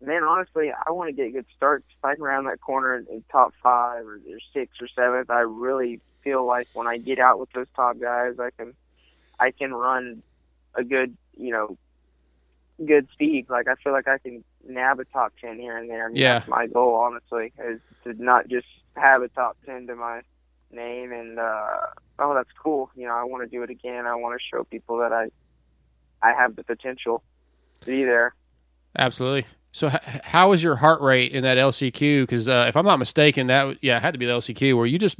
[0.01, 1.84] man, honestly, I want to get good starts.
[1.99, 5.30] If I can round that corner in, in top five or, or six or seventh,
[5.30, 8.74] I really feel like when I get out with those top guys, I can
[9.38, 10.22] I can run
[10.74, 11.76] a good you know
[12.84, 13.47] good speed.
[13.49, 16.07] Like I feel like I can nab a top ten here and there.
[16.07, 16.38] I mean, Yeah.
[16.41, 18.66] That's my goal, honestly, is to not just
[18.97, 20.22] have a top ten to my
[20.72, 21.76] name and uh
[22.18, 22.90] oh that's cool.
[22.94, 24.06] You know, I want to do it again.
[24.06, 25.30] I want to show people that I
[26.22, 27.22] I have the potential
[27.80, 28.34] to be there.
[28.98, 29.46] Absolutely.
[29.72, 32.22] So, h- how was your heart rate in that LCQ?
[32.22, 34.86] Because uh, if I'm not mistaken, that yeah, it had to be the LCQ where
[34.86, 35.16] you just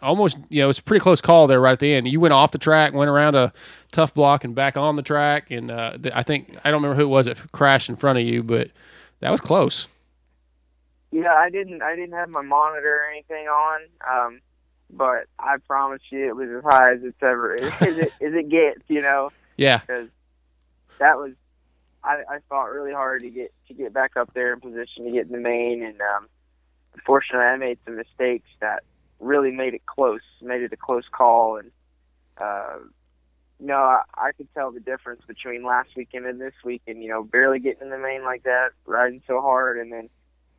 [0.00, 2.08] almost you know it's a pretty close call there right at the end.
[2.08, 3.52] You went off the track, went around a
[3.92, 5.50] tough block, and back on the track.
[5.50, 8.18] And uh, th- I think I don't remember who it was that crashed in front
[8.18, 8.70] of you, but
[9.20, 9.86] that was close.
[11.12, 13.80] Yeah, I didn't I didn't have my monitor or anything on.
[14.10, 14.40] Um
[14.92, 18.48] but I promise you it was as high as it's ever as it as it
[18.48, 19.30] gets, you know.
[19.56, 19.78] Yeah.
[19.78, 20.08] because
[20.98, 21.32] that was
[22.04, 25.10] I, I fought really hard to get to get back up there in position to
[25.10, 26.26] get in the main, and um,
[26.94, 28.82] unfortunately, I made some mistakes that
[29.20, 31.70] really made it close, made it a close call, and
[32.38, 32.78] uh,
[33.60, 37.02] no, I, I could tell the difference between last weekend and this weekend.
[37.02, 40.08] You know, barely getting in the main like that, riding so hard, and then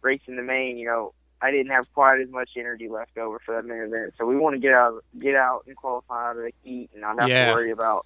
[0.02, 0.78] racing the main.
[0.78, 1.14] You know,
[1.44, 4.38] I didn't have quite as much energy left over for that main event, so we
[4.38, 7.28] want to get out, get out and qualify out of the heat, and not have
[7.30, 7.48] Yeah.
[7.48, 8.06] to worry about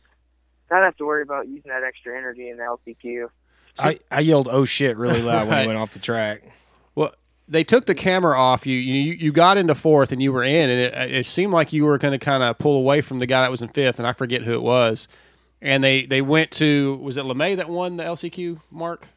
[0.71, 3.29] not have to worry about using that extra energy in the LCQ.
[3.79, 5.61] I, I yelled "oh shit" really loud when Right.
[5.61, 6.41] he went off the track.
[6.95, 7.13] Well,
[7.47, 8.75] they took the camera off you.
[8.77, 11.85] You you got into fourth and you were in, and it, it seemed like you
[11.85, 14.07] were going to kind of pull away from the guy that was in fifth, and
[14.07, 15.07] I forget who it was.
[15.61, 19.07] And they they went to was it Lamay that won the LCQ mark?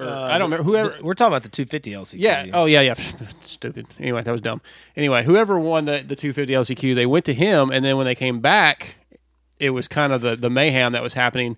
[0.00, 0.96] Or, Uh, I don't remember whoever.
[1.02, 2.14] We're talking about the 250 LCQ.
[2.18, 2.46] Yeah.
[2.52, 2.94] Oh, yeah, yeah.
[3.42, 3.86] Stupid.
[3.98, 4.60] Anyway, that was dumb.
[4.96, 8.14] Anyway, whoever won the, the 250 LCQ, they went to him, and then when they
[8.14, 8.96] came back,
[9.58, 11.56] it was kind of the, the mayhem that was happening.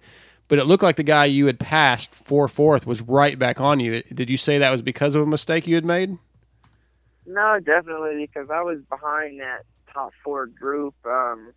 [0.49, 3.80] But it looked like the guy you had passed for fourth was right back on
[3.80, 4.03] you.
[4.03, 6.18] Did you say that was because of a mistake you had made?
[7.24, 9.62] No, definitely because I was behind that
[9.95, 11.53] top four group, um,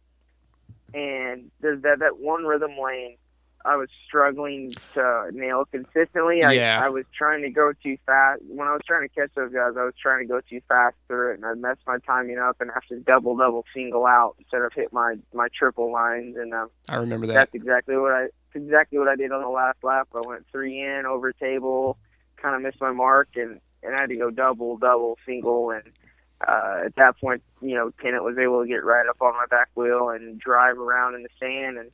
[0.93, 3.17] and there's that that one rhythm lane.
[3.66, 6.43] I was struggling to nail consistently.
[6.43, 6.82] I, Yeah.
[6.84, 8.41] I was trying to go too fast.
[8.47, 10.95] When I was trying to catch those guys, I was trying to go too fast
[11.07, 14.36] through it, and I messed my timing up and have to double double single out
[14.39, 16.36] instead of hit my my triple lines.
[16.38, 17.34] And um, I remember that.
[17.34, 20.07] that's exactly what I exactly what I did on the last lap.
[20.13, 21.97] I went three in over table,
[22.38, 25.84] kind of missed my mark, and and I had to go double, double, single, and
[26.45, 29.45] uh, at that point, you know, Kenneth was able to get right up on my
[29.49, 31.78] back wheel and drive around in the sand.
[31.78, 31.91] And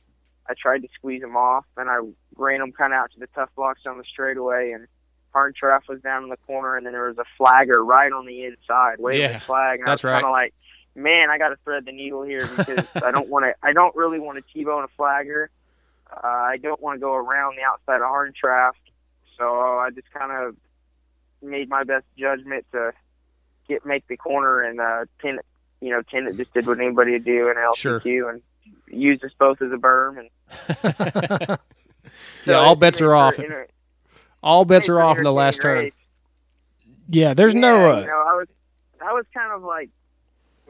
[0.48, 1.98] I tried to squeeze him off, and I
[2.36, 4.72] ran him kind of out to the tough blocks on the straightaway.
[4.72, 4.86] And
[5.34, 8.44] Harntraff was down in the corner, and then there was a flagger right on the
[8.44, 9.78] inside, waving Yeah, the flag.
[9.80, 10.22] And that's I was right.
[10.22, 10.54] kind of like,
[10.94, 13.54] man, I got to thread the needle here because I don't want to.
[13.62, 15.50] I don't really want to t-bone a flagger.
[16.12, 18.72] Uh, I don't want to go around the outside of Harntraff.
[19.38, 20.56] So I just kind of
[21.40, 22.92] made my best judgment to
[23.68, 25.38] get make the corner and uh ten
[25.80, 28.28] you know, ten just did what anybody would do in LCQ Sure.
[28.30, 28.42] and
[28.88, 31.58] used us both as a berm and
[32.46, 33.38] Yeah, all bets are off.
[33.38, 33.66] in a-
[34.42, 35.90] All bets are off in the last turn.
[37.08, 37.90] Yeah, there's no.
[37.92, 38.48] Uh, you know, I was
[39.04, 39.90] I was kind of like,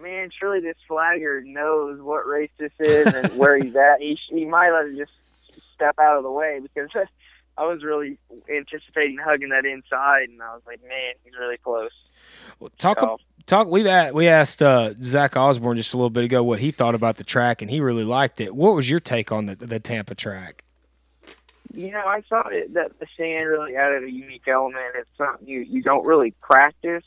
[0.01, 4.01] man, surely this flagger knows what race this is and where he's at.
[4.01, 5.13] He he might let him just
[5.75, 6.91] step out of the way because
[7.59, 8.19] I was really
[8.49, 11.91] anticipating hugging that inside, and I was like, man, he's really close.
[12.61, 13.69] Well, talk So- talk.
[13.69, 16.95] We a- we asked uh, Zach Osborne just a little bit ago what he thought
[16.95, 18.55] about the track, and he really liked it.
[18.55, 20.65] What was your take on the the Tampa track?
[21.75, 24.85] You know, I thought it, that the sand really added a unique element.
[24.95, 27.05] It's something you you don't really practice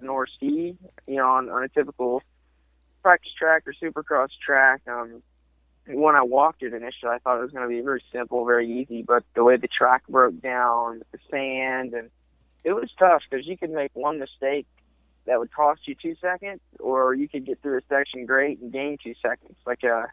[0.00, 0.76] nor see,
[1.06, 2.22] you know, on, on a typical
[3.02, 4.82] practice track or supercross track.
[4.86, 5.22] Um,
[5.86, 8.70] when I walked it initially, I thought it was going to be very simple, very
[8.80, 9.02] easy.
[9.02, 12.10] But the way the track broke down, the sand, and
[12.64, 14.66] it was tough because you could make one mistake
[15.28, 18.72] that would cost you two seconds, or you could get through a section great and
[18.72, 19.54] gain two seconds.
[19.66, 20.06] Like uh,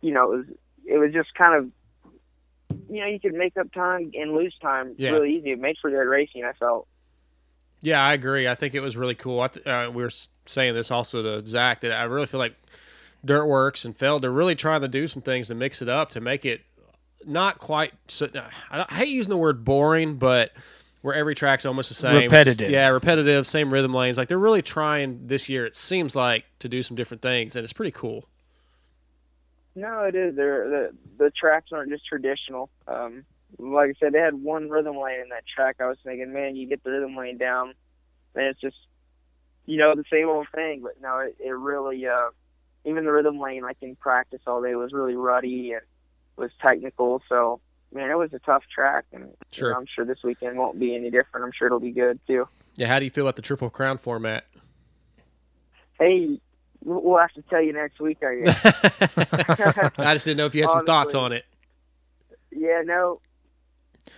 [0.00, 0.46] you know, it was
[0.86, 1.70] it was just kind of
[2.90, 5.10] you know, you could make up time and lose time Yeah.
[5.12, 5.52] really easy.
[5.52, 6.44] It made for good racing.
[6.44, 6.86] I felt.
[7.82, 8.48] Yeah, I agree.
[8.48, 9.40] I think it was really cool.
[9.40, 10.10] I th- uh, we were
[10.46, 12.54] saying this also to Zach that I really feel like
[13.24, 16.10] Dirt Wurx and Feld they're really trying to do some things to mix it up
[16.10, 16.62] to make it
[17.24, 17.92] not quite.
[18.08, 18.28] So,
[18.70, 20.52] I, I hate using the word boring, but
[21.06, 22.68] where every track's almost the same, Repetitive.
[22.68, 24.18] Yeah, repetitive, same rhythm lanes.
[24.18, 25.64] Like they're really trying this year.
[25.64, 28.24] It seems like to do some different things, and it's pretty cool.
[29.76, 30.34] No, it is.
[30.34, 32.70] They're, the the tracks aren't just traditional.
[32.88, 33.24] Um,
[33.56, 35.76] like I said, they had one rhythm lane in that track.
[35.78, 37.74] I was thinking, man, you get the rhythm lane down,
[38.34, 38.76] and it's just,
[39.64, 40.80] you know, the same old thing.
[40.82, 42.30] But no, it, it really, uh,
[42.84, 45.82] even the rhythm lane, like in practice all day, was really ruddy and
[46.34, 47.22] was technical.
[47.28, 47.60] So,
[47.96, 50.94] man, it was a tough track, and you know, I'm sure this weekend won't be
[50.94, 51.44] any different.
[51.46, 52.46] I'm sure it'll be good too.
[52.76, 54.44] Yeah, how do you feel about the Triple Crown format?
[55.98, 56.38] Hey,
[56.84, 58.64] we'll have to tell you next week, I guess.
[59.98, 61.44] I just didn't know if you had some thoughts on it.
[62.52, 63.20] Yeah, no.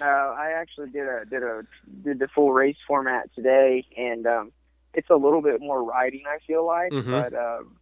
[0.01, 1.63] Uh, I actually did a did a
[2.05, 4.53] did the full race format today, and um,
[4.95, 6.23] it's a little bit more riding.
[6.29, 7.11] I feel like, Mhm.
[7.11, 7.77] but um,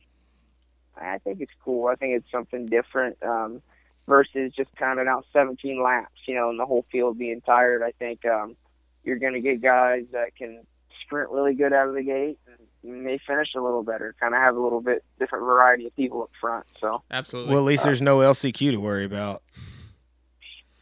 [0.96, 1.88] I think it's cool.
[1.88, 3.62] I think it's something different um,
[4.08, 7.82] versus just pounding out 17 laps, you know, and the whole field being tired.
[7.82, 8.56] I think um,
[9.04, 10.62] you're going to get guys that can
[11.02, 12.38] sprint really good out of the gate
[12.82, 14.14] and may finish a little better.
[14.20, 16.66] Kind of have a little bit different variety of people up front.
[16.80, 17.52] So Absolutely.
[17.52, 19.42] Well, at least there's no LCQ to worry about.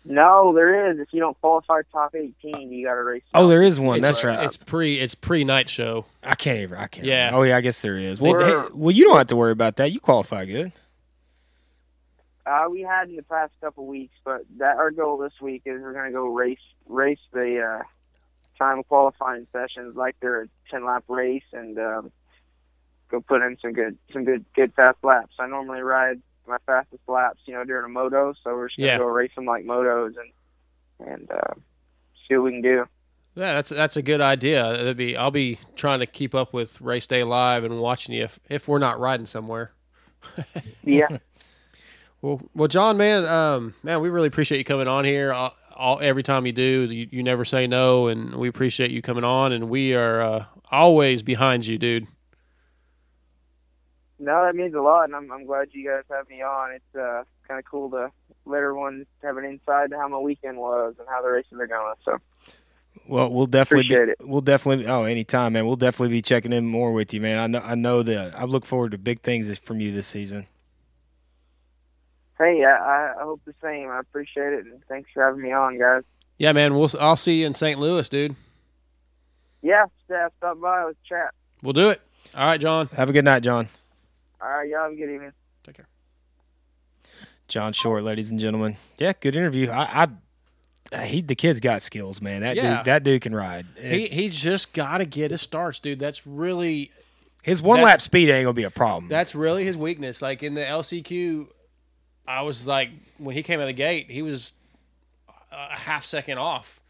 [0.07, 0.99] no, there is.
[0.99, 3.23] If you don't qualify top 18, you got to race.
[3.35, 3.99] Oh, there is one.
[3.99, 4.45] It's- That's right.
[4.45, 4.99] It's pre.
[4.99, 6.05] It's pre night show.
[6.23, 6.77] I can't even.
[6.77, 7.07] I can't.
[7.07, 7.31] Yeah.
[7.33, 8.21] Oh yeah, I guess there is.
[8.21, 9.93] Well, hey, well, you don't have to worry about that.
[9.93, 10.73] You qualify good.
[12.47, 15.81] Uh, we had in the past couple weeks, but that our goal this week is
[15.81, 17.83] we're going to go race race the uh,
[18.59, 22.13] time qualifying sessions like they're a ten lap race and um,
[23.11, 25.35] go put in some good some good good fast laps.
[25.39, 28.89] I normally ride my fastest laps, you know, during a moto, so we're just going
[28.89, 28.99] to Yeah.
[28.99, 31.55] go race them like motos and and uh,
[32.29, 32.85] see what we can do.
[33.37, 34.63] Yeah, that's that's a good idea.
[34.63, 35.17] That'd be.
[35.17, 38.69] I'll be trying to keep up with race day live and watching you if, if
[38.69, 39.73] we're not riding somewhere.
[40.85, 41.09] Yeah.
[42.25, 45.31] Well, well, John, man, um, man, we really appreciate you coming on here.
[45.31, 49.03] All, all every time you do, you, you never say no, and we appreciate you
[49.03, 49.53] coming on.
[49.53, 52.07] And we are uh, always behind you, dude.
[54.19, 56.73] No, that means a lot, and I'm I'm glad you guys have me on.
[56.73, 58.11] It's uh, kind of cool to
[58.47, 61.67] let everyone have an insight to how my weekend was and how the races are
[61.67, 61.95] going.
[62.07, 62.17] So.
[63.07, 65.67] Well, we'll definitely be, Appreciate we'll definitely oh anytime, man.
[65.67, 67.39] We'll definitely be checking in more with you, man.
[67.39, 70.47] I know I know that I look forward to big things from you this season.
[72.39, 73.89] Hey, I, I hope the same.
[73.91, 76.03] I appreciate it, and thanks for having me on, guys.
[76.39, 76.75] Yeah, man.
[76.75, 77.79] We'll I'll see you in St.
[77.79, 78.35] Louis, dude.
[79.63, 80.85] Yeah, staff, stop by.
[80.85, 81.33] Let's chat.
[81.63, 82.01] We'll do it.
[82.35, 82.89] All right, John.
[82.97, 83.69] Have a good night, John.
[84.43, 85.33] All right, y'all have a good evening.
[85.65, 85.87] Take care.
[87.47, 88.77] John Short, ladies and gentlemen.
[88.99, 89.71] Yeah, good interview.
[89.71, 90.09] I,
[90.93, 92.43] I he the kid's got skills, man.
[92.43, 92.77] That Yeah.
[92.79, 93.67] dude that dude can ride.
[93.81, 95.99] He he's just got to get his starts, dude.
[95.99, 96.91] That's really
[97.43, 99.09] His one lap speed ain't gonna be a problem.
[99.09, 100.21] That's really his weakness.
[100.21, 101.49] Like in the LCQ,
[102.27, 104.53] I was like, when he came out of the gate, he was
[105.53, 106.81] a half second off.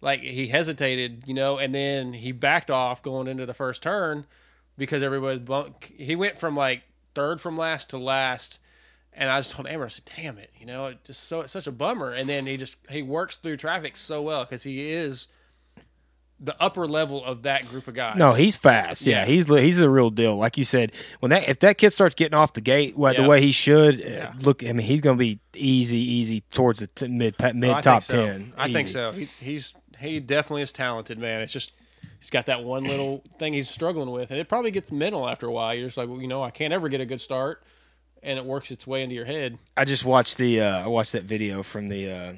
[0.00, 4.26] Like he hesitated, you know, and then he backed off going into the first turn.
[4.76, 6.82] because everybody bu- he went from like
[7.14, 8.60] third from last to last.
[9.12, 11.52] And I just told Amber, I said, "Damn it, you know, it just so it's
[11.52, 14.90] such a bummer." And then he just he works through traffic so well because he
[14.92, 15.26] is
[16.40, 18.16] the upper level of that group of guys.
[18.16, 19.04] No, he's fast.
[19.06, 20.36] Yeah, he's he's the real deal.
[20.36, 23.22] Like you said, when that if that kid starts getting off the gate what Yeah.
[23.22, 24.62] the way he should, uh, look.
[24.62, 28.02] I mean, he's going to be easy, easy towards the t- mid mid Oh, top
[28.04, 28.14] so.
[28.24, 28.52] ten.
[28.56, 29.10] I think so.
[29.12, 31.40] He, he's he definitely is talented, man.
[31.40, 31.72] It's just
[32.20, 35.46] he's got that one little thing he's struggling with, and it probably gets mental after
[35.46, 35.74] a while.
[35.74, 37.64] You're just like, well, you know, I can't ever get a good start,
[38.22, 39.58] and it works its way into your head.
[39.76, 42.32] I just watched the uh, I watched that video from the uh,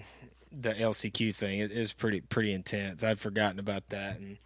[0.52, 1.60] the LCQ thing.
[1.60, 3.02] It is pretty pretty intense.
[3.04, 4.36] I'd forgotten about that, and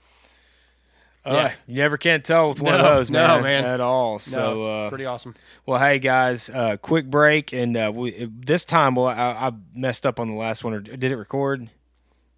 [1.24, 1.52] uh, Yeah.
[1.66, 3.64] you never can tell with one of No, those, no, man, man.
[3.64, 4.14] at all.
[4.14, 5.34] No, So it's uh, pretty awesome.
[5.66, 10.04] Well, hey guys, uh, quick break, and uh, we this time, well, I, I messed
[10.06, 10.74] up on the last one.
[10.74, 11.70] Or did it record?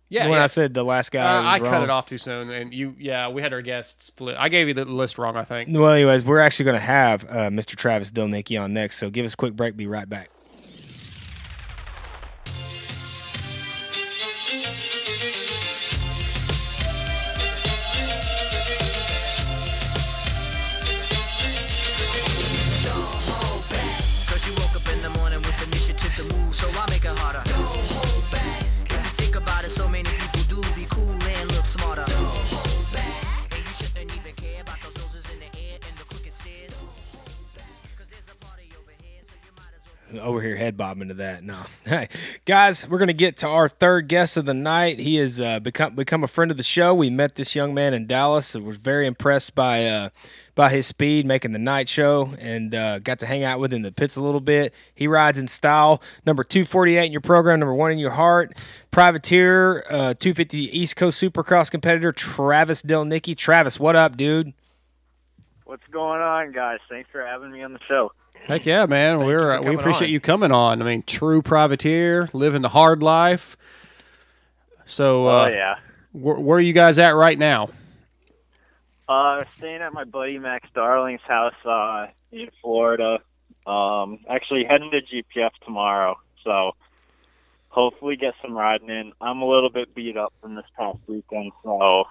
[0.08, 0.44] Yeah, when yeah.
[0.44, 3.28] I said the last guy, Uh, I cut it off too soon, and you, yeah,
[3.28, 4.36] we had our guests split.
[4.38, 5.68] I gave you the list wrong, I think.
[5.76, 7.74] Well, anyways, we're actually going to have uh, Mr.
[7.74, 8.98] Travis Dilnicki on next.
[8.98, 9.76] So give us a quick break.
[9.76, 10.30] Be right back.
[40.26, 41.44] Over here head bobbing to that.
[41.44, 42.08] No, hey
[42.44, 44.98] guys, we're gonna get to our third guest of the night.
[44.98, 46.94] He has uh, become become a friend of the show.
[46.94, 48.54] We met this young man in Dallas.
[48.54, 50.08] was very impressed by uh,
[50.54, 53.76] by his speed, making the night show, and uh, got to hang out with him
[53.76, 54.74] in the pits a little bit.
[54.94, 56.02] He rides in style.
[56.26, 57.60] Number two forty eight in your program.
[57.60, 58.52] Number one in your heart.
[58.90, 63.36] Privateer, uh, two fifty East Coast Supercross competitor Travis Delnicki.
[63.36, 64.52] Travis, what up, dude?
[65.64, 66.78] What's going on, guys?
[66.88, 68.12] Thanks for having me on the show.
[68.46, 69.24] Heck yeah, man.
[69.24, 70.12] We're uh, we appreciate on.
[70.12, 70.80] you coming on.
[70.80, 73.56] I mean, true privateer, living the hard life.
[74.84, 75.76] So, uh, Oh, yeah.
[76.12, 77.70] where, where are you guys at right now?
[79.08, 83.18] Uh, staying at my buddy Max Darling's house uh, in Florida.
[83.66, 86.72] Um, actually heading to GPF tomorrow, so
[87.68, 89.12] hopefully get some riding in.
[89.20, 92.04] I'm a little bit beat up from this past weekend, so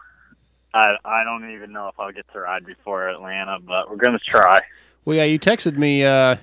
[0.74, 4.20] I I don't even know if I'll get to ride before Atlanta, but we're gonna
[4.20, 4.60] try.
[5.06, 6.04] Well, yeah, you texted me.
[6.04, 6.38] Uh,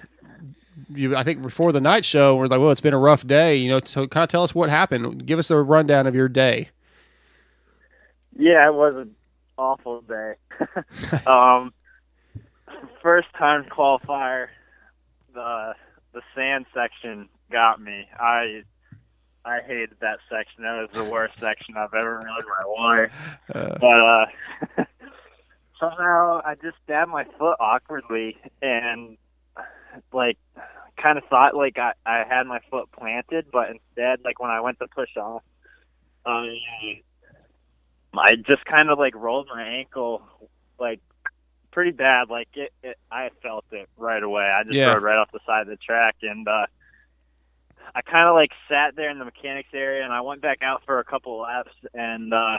[0.89, 3.57] you, I think before the night show, we're like, "Well, it's been a rough day."
[3.57, 5.27] You know, so kind of tell us what happened.
[5.27, 6.71] Give us a rundown of your day.
[8.39, 9.15] Yeah, it was an
[9.59, 10.35] awful day.
[11.27, 11.73] um,
[13.03, 14.47] first time qualifier,
[15.35, 15.75] the
[16.13, 18.07] the sand section got me.
[18.19, 18.63] I
[19.45, 20.63] I hated that section.
[20.63, 23.13] That was the worst section I've ever rode in my life.
[23.53, 24.85] Uh, But uh,
[25.83, 29.19] somehow I just stabbed my foot awkwardly and
[30.13, 30.39] like
[31.03, 34.61] kind of thought like I I had my foot planted, but instead like when I
[34.61, 35.43] went to push off,
[36.27, 36.57] I
[38.17, 40.23] I just kind of like rolled my ankle
[40.79, 41.01] like
[41.73, 42.31] pretty bad.
[42.31, 44.45] Like it, it I felt it right away.
[44.45, 44.93] I just Yeah.
[44.95, 46.67] rode right off the side of the track and uh
[47.95, 50.83] I kind of like sat there in the mechanics area and I went back out
[50.87, 52.59] for a couple laps and uh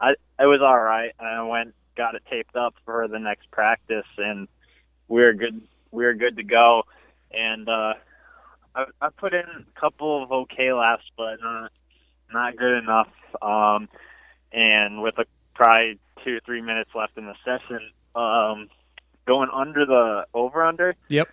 [0.00, 1.12] I it was all right.
[1.20, 4.48] I went got it taped up for the next practice and
[5.08, 6.84] we are good We are good to go.
[7.30, 7.94] And uh
[8.74, 11.72] I I put in a couple of okay laps but not
[12.32, 13.08] not good enough.
[13.40, 13.88] Um
[14.52, 15.24] and with a
[15.54, 17.80] probably two or three minutes left in the session,
[18.14, 18.68] um,
[19.26, 20.94] going under the over under.
[21.08, 21.28] Yep.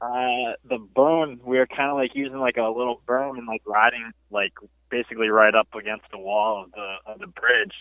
[0.00, 3.62] Uh, the berm we were kind of like using like a little berm and like
[3.66, 4.52] riding like
[4.90, 7.74] basically right up against the wall of the of the bridge,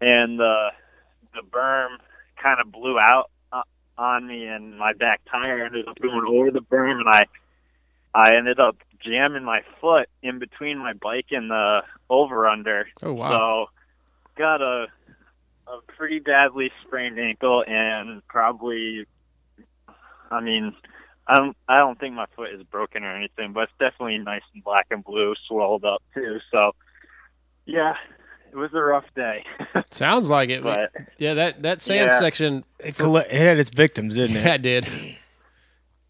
[0.00, 0.70] and uh,
[1.34, 1.96] the berm
[2.42, 3.62] kind of blew out uh,
[3.96, 7.26] on me, and my back tire ended up going over the berm, and I
[8.14, 12.88] I ended up jamming my foot in between my bike and the over under.
[13.02, 13.30] Oh, wow.
[13.30, 13.70] So
[14.36, 14.86] got a
[15.66, 19.04] a pretty badly sprained ankle and probably
[20.30, 20.74] I mean
[21.26, 24.42] I don't I don't think my foot is broken or anything, but it's definitely nice
[24.54, 26.38] and black and blue, swelled up too.
[26.50, 26.72] So
[27.66, 27.94] yeah,
[28.50, 29.44] it was a rough day.
[29.90, 30.62] Sounds like it.
[30.62, 32.18] But- yeah, that that sand Yeah.
[32.18, 32.64] section.
[32.78, 34.44] It, colle- it had its victims, didn't it?
[34.44, 34.88] Yeah, it did.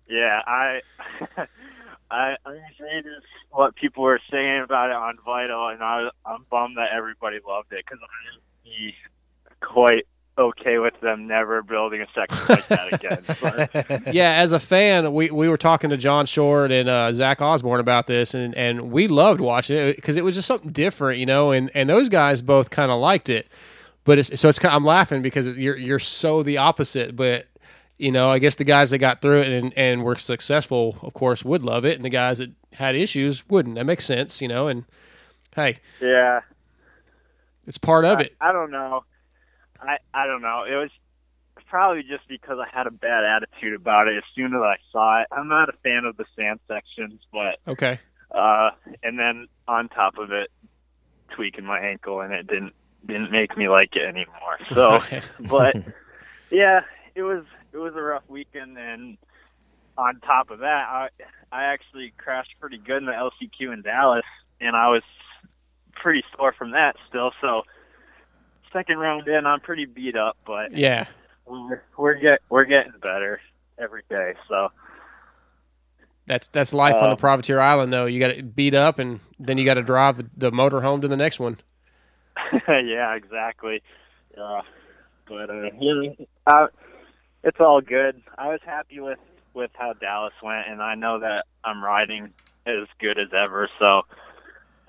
[0.08, 0.80] Yeah, I
[2.10, 3.04] I I read
[3.50, 7.72] what people were saying about it on Vital, and I I'm bummed that everybody loved
[7.72, 8.92] it because I'm
[9.60, 10.06] quite
[10.38, 13.24] okay with them never building a section like that again.
[13.88, 17.40] But, yeah, as a fan, we, we were talking to John Short and uh, Zach
[17.42, 21.18] Osborne about this, and, and we loved watching it because it was just something different,
[21.18, 21.50] you know.
[21.50, 23.48] And, and those guys both kind of liked it,
[24.04, 27.16] But it's, so it's kind I'm laughing because you're you're so the opposite.
[27.16, 27.46] But
[27.98, 31.14] you know, I guess the guys that got through it and and were successful, of
[31.14, 33.74] course, would love it, and the guys that had issues wouldn't.
[33.74, 34.68] That makes sense, you know.
[34.68, 34.84] And
[35.56, 36.40] hey, Yeah.
[37.66, 38.36] it's part of I, it.
[38.40, 39.04] I don't know.
[39.80, 40.64] I I don't know.
[40.68, 40.90] It was
[41.66, 45.20] probably just because I had a bad attitude about it as soon as I saw
[45.22, 45.26] it.
[45.32, 47.98] I'm not a fan of the sand sections, but Okay.
[48.34, 48.70] uh
[49.02, 50.50] and then on top of it
[51.34, 52.72] tweaking my ankle and it didn't
[53.06, 54.58] didn't make me like it anymore.
[54.74, 54.98] So
[55.40, 55.76] but
[56.50, 56.80] yeah,
[57.14, 59.18] it was it was a rough weekend and
[59.96, 61.08] on top of that I
[61.52, 64.24] I actually crashed pretty good in the LCQ in Dallas
[64.60, 65.02] and I was
[66.00, 67.62] pretty sore from that still, so
[68.72, 71.06] second round in I'm pretty beat up, but Yeah.
[71.46, 73.40] we're we're get we're getting better
[73.78, 74.34] every day.
[74.48, 74.68] So
[76.26, 78.06] That's that's life on the Um, privateer island, though.
[78.06, 81.00] You got to beat up, and then you got to drive the, the motor home
[81.00, 81.58] to the next one.
[82.68, 83.82] yeah, exactly.
[84.36, 84.60] Yeah,
[85.26, 86.12] but uh, yeah,
[86.46, 86.66] uh,
[87.42, 88.20] it's all good.
[88.36, 89.18] I was happy with
[89.54, 92.32] with how Dallas went, and I know that I'm riding
[92.66, 93.68] as good as ever.
[93.78, 94.02] So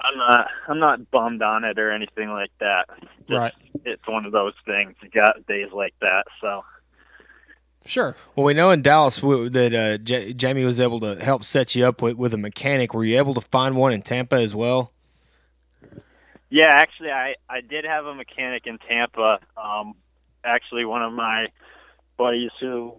[0.01, 2.85] I'm not I'm not bummed on it or anything like that.
[3.27, 3.53] Just, Right.
[3.85, 4.95] It's one of those things.
[5.01, 6.23] You got days like that.
[6.41, 6.63] So
[7.85, 8.15] Sure.
[8.35, 11.75] Well, we know in Dallas w- that uh, J- Jamie was able to help set
[11.75, 12.93] you up with, with a mechanic.
[12.93, 14.91] Were you able to find one in Tampa as well?
[16.49, 19.39] Yeah, actually, I I did have a mechanic in Tampa.
[19.55, 19.93] Um,
[20.43, 21.47] actually, one of my
[22.17, 22.95] buddies who,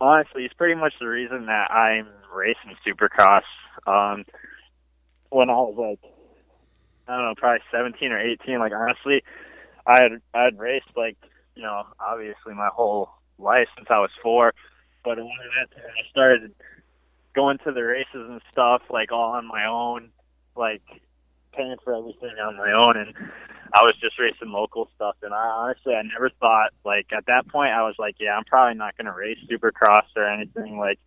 [0.00, 3.42] honestly, is pretty much the reason that I'm racing Supercross.
[3.86, 4.24] Um,
[5.30, 6.12] when I was like,
[7.08, 8.58] I don't know, probably 17 or 18.
[8.58, 9.22] Like honestly,
[9.86, 11.16] I had I had raced like
[11.54, 14.54] you know obviously my whole life since I was four,
[15.04, 15.24] but I
[16.10, 16.52] started
[17.34, 20.08] going to the races and stuff like all on my own,
[20.56, 20.82] like
[21.52, 22.96] paying for everything on my own.
[22.96, 23.14] And
[23.72, 25.16] I was just racing local stuff.
[25.22, 28.44] And I honestly I never thought like at that point I was like, yeah, I'm
[28.44, 30.98] probably not gonna race supercross or anything like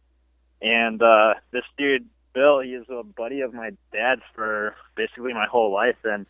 [0.61, 5.73] and uh this dude Bill, he's a buddy of my dad's for basically my whole
[5.73, 6.25] life and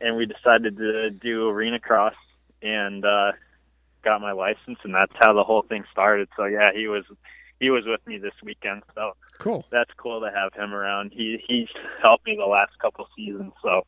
[0.00, 2.14] and we decided to do arena cross
[2.62, 3.32] and uh
[4.04, 6.28] got my license and that's how the whole thing started.
[6.36, 7.04] So yeah, he was
[7.60, 8.82] he was with me this weekend.
[8.94, 9.64] So Cool.
[9.70, 11.12] that's cool to have him around.
[11.14, 11.68] He he's
[12.02, 13.86] helped me the last couple seasons, so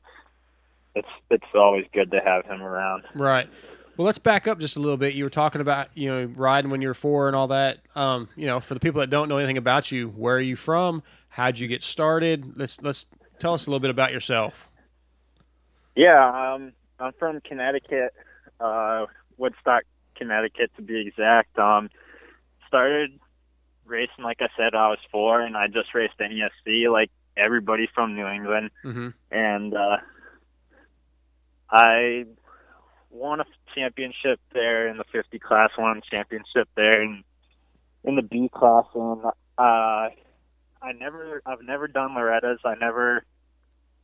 [0.94, 3.04] it's it's always good to have him around.
[3.14, 3.48] Right.
[3.96, 5.14] Well, let's back up just a little bit.
[5.14, 7.78] You were talking about you know riding when you were four and all that.
[7.94, 10.56] Um, you know, for the people that don't know anything about you, where are you
[10.56, 11.02] from?
[11.30, 12.56] How'd you get started?
[12.56, 13.06] Let's let's
[13.38, 14.68] tell us a little bit about yourself.
[15.96, 18.12] Yeah, um, I'm from Connecticut,
[18.60, 19.06] uh,
[19.38, 19.82] Woodstock,
[20.16, 21.58] Connecticut to be exact.
[21.58, 21.88] Um,
[22.66, 23.18] started
[23.86, 28.14] racing, like I said, I was four, and I just raced NESC like everybody from
[28.14, 29.08] New England, Mm-hmm.
[29.30, 29.96] and uh,
[31.70, 32.24] I
[33.10, 37.22] won a championship there in the 50 class, won a championship there in
[38.04, 39.24] in the B class, and
[39.58, 40.08] uh,
[40.82, 42.60] I never, I've never done Loretta's.
[42.64, 43.24] I never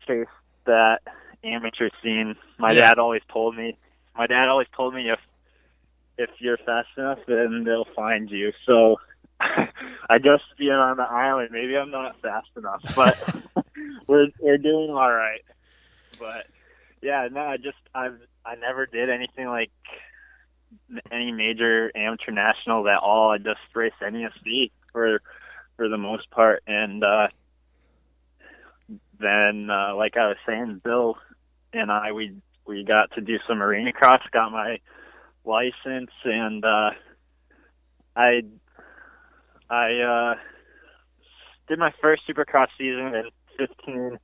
[0.07, 0.31] chased
[0.67, 1.01] that
[1.45, 2.37] amateur scene.
[2.59, 2.89] My Yeah.
[2.89, 3.79] dad always told me.
[4.17, 5.21] My dad always told me if
[6.19, 8.51] if you're fast enough, then they'll find you.
[8.65, 8.97] So
[9.41, 13.19] I guess being on the island, maybe I'm not fast enough, but
[14.07, 15.43] we're we're doing all right.
[16.19, 16.47] But
[17.03, 19.71] yeah, no, I just I've I never did anything like
[21.13, 23.31] any major amateur nationals at all.
[23.31, 25.21] I just raced NESC for
[25.77, 27.29] for the most part, and uh,
[29.19, 31.17] then uh, like I was saying, Bill
[31.73, 32.35] and I we
[32.67, 34.79] we got to do some arena cross, got my
[35.45, 36.91] license, and uh,
[38.17, 38.43] I
[39.71, 40.35] I uh,
[41.69, 44.19] did my first Supercross season in 15.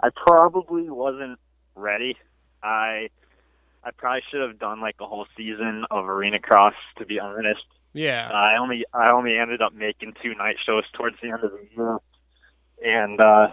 [0.00, 1.38] I probably wasn't
[1.74, 2.16] ready.
[2.62, 3.08] I
[3.84, 7.64] I probably should have done like a whole season of arena cross to be honest.
[7.96, 8.30] Yeah.
[8.32, 11.66] I only I only ended up making two night shows towards the end of the
[11.76, 11.98] year,
[12.84, 13.48] and uh,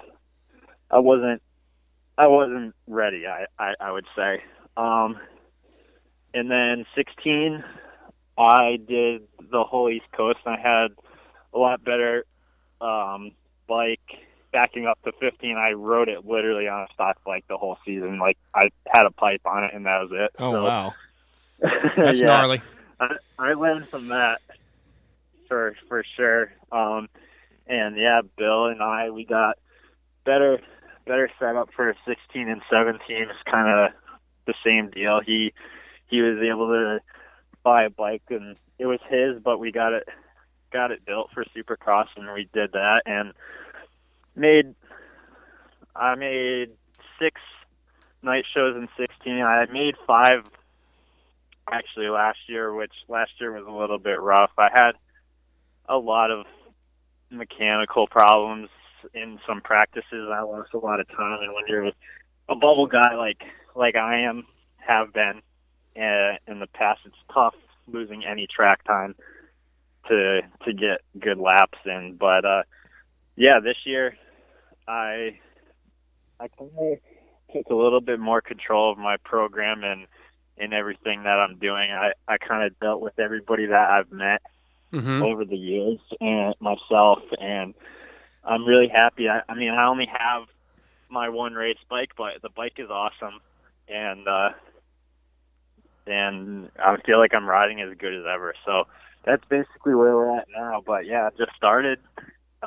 [0.92, 1.42] I wasn't
[2.18, 3.26] I wasn't ready.
[3.26, 4.44] I I, I would say.
[4.76, 5.18] Um,
[6.34, 7.64] and then 16,
[8.38, 9.22] I did
[9.52, 10.40] the whole East Coast.
[10.46, 10.92] And I had
[11.54, 12.26] a lot better
[12.82, 13.32] um,
[13.68, 14.02] bike.
[14.52, 18.20] Backing up to 15, I rode it literally on a stock bike the whole season.
[18.20, 20.32] Like I had a pipe on it, and that was it.
[20.38, 20.94] Oh So- wow.
[21.98, 22.28] That's Yeah.
[22.28, 22.62] gnarly.
[23.00, 24.40] I, I learned from that
[25.48, 26.52] for for sure.
[26.72, 27.10] Um,
[27.68, 29.58] and yeah, Bill and I we got
[30.26, 30.60] better
[31.06, 33.00] better setup for 16 and 17.
[33.10, 33.92] It's kind of
[34.46, 35.22] the same deal.
[35.26, 35.54] He
[36.08, 37.00] he was able to
[37.64, 40.08] buy a bike and it was his, but we got it
[40.72, 43.34] got it built for Supercross and we did that and
[44.36, 44.74] made
[45.96, 46.72] I made
[47.20, 47.42] six
[48.24, 49.44] night shows in 16.
[49.46, 50.44] I made five
[51.72, 54.52] actually last year, which last year was a little bit rough.
[54.58, 54.92] I had
[55.88, 56.46] a lot of
[57.30, 58.70] mechanical problems
[59.14, 60.30] in some practices.
[60.32, 61.88] I lost a lot of time, and when you're
[62.50, 63.42] a bubble guy like
[63.76, 64.46] like I am,
[64.78, 65.42] have been
[65.96, 67.56] uh, in the past, it's tough
[67.88, 69.16] losing any track time
[70.08, 72.18] to to get good laps in.
[72.20, 72.64] But uh,
[73.36, 74.16] yeah, this year
[74.88, 75.40] I
[76.40, 76.98] I kind of
[77.54, 80.08] took a little bit more control of my program and
[80.58, 81.92] in everything that I'm doing.
[81.92, 84.42] I I kind of dealt with everybody that I've met
[84.94, 85.24] Mhm.
[85.24, 87.74] over the years and myself, and
[88.44, 89.28] I'm really happy.
[89.30, 90.44] I, I mean, I only have
[91.10, 93.40] my one race bike, but the bike is awesome,
[93.88, 94.50] and uh,
[96.06, 98.54] and I feel like I'm riding as good as ever.
[98.66, 98.84] So
[99.26, 100.84] that's basically where we're at now.
[100.86, 102.00] But yeah, I just started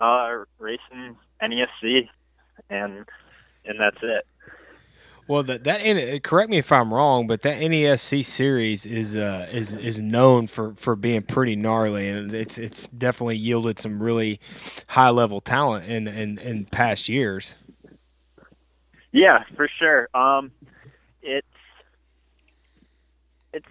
[0.00, 2.08] uh, racing NESC,
[2.70, 3.04] and
[3.64, 4.24] and that's it.
[5.28, 9.72] Well, that that correct me if I'm wrong, but that NESC series is uh is
[9.72, 14.38] is known for for being pretty gnarly, and it's it's definitely yielded some really
[14.88, 17.56] high level talent in in in past years.
[19.10, 20.08] Yeah, for sure.
[20.14, 20.52] Um,
[21.22, 21.46] it's
[23.52, 23.66] it's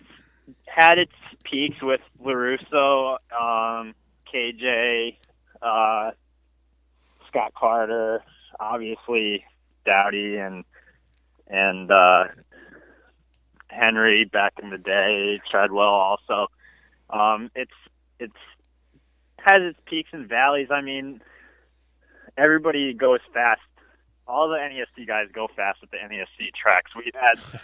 [0.66, 1.14] had its
[1.46, 3.96] peaks with Larusso, um,
[4.34, 5.16] KJ,
[5.62, 6.12] uh,
[7.30, 8.24] Scott Carter,
[8.60, 9.46] obviously
[9.86, 10.66] Dowdy, and
[11.48, 12.26] and uh,
[13.68, 16.48] Henry back in the day, Treadwell also.
[17.10, 17.72] Um, it's
[18.20, 18.34] it's
[19.38, 20.70] has its peaks and valleys.
[20.72, 21.22] I mean,
[22.38, 23.62] everybody goes fast.
[24.28, 26.92] All the NESC guys go fast at the NESC tracks.
[26.96, 27.40] We've had,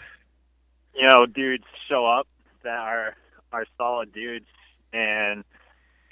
[0.96, 2.28] you know, dudes show up
[2.64, 3.16] that are
[3.52, 4.46] are solid dudes,
[4.94, 5.44] and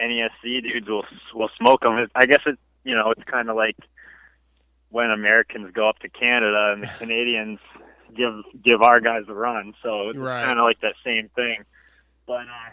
[0.01, 2.07] NESC dudes will will smoke them.
[2.15, 3.77] I guess it, you know, it's kind of like
[4.89, 7.59] when Americans go up to Canada and the Canadians
[8.15, 8.33] give
[8.63, 9.73] give our guys a run.
[9.83, 10.43] So it's Right.
[10.43, 11.63] kind of like that same thing.
[12.25, 12.71] But uh,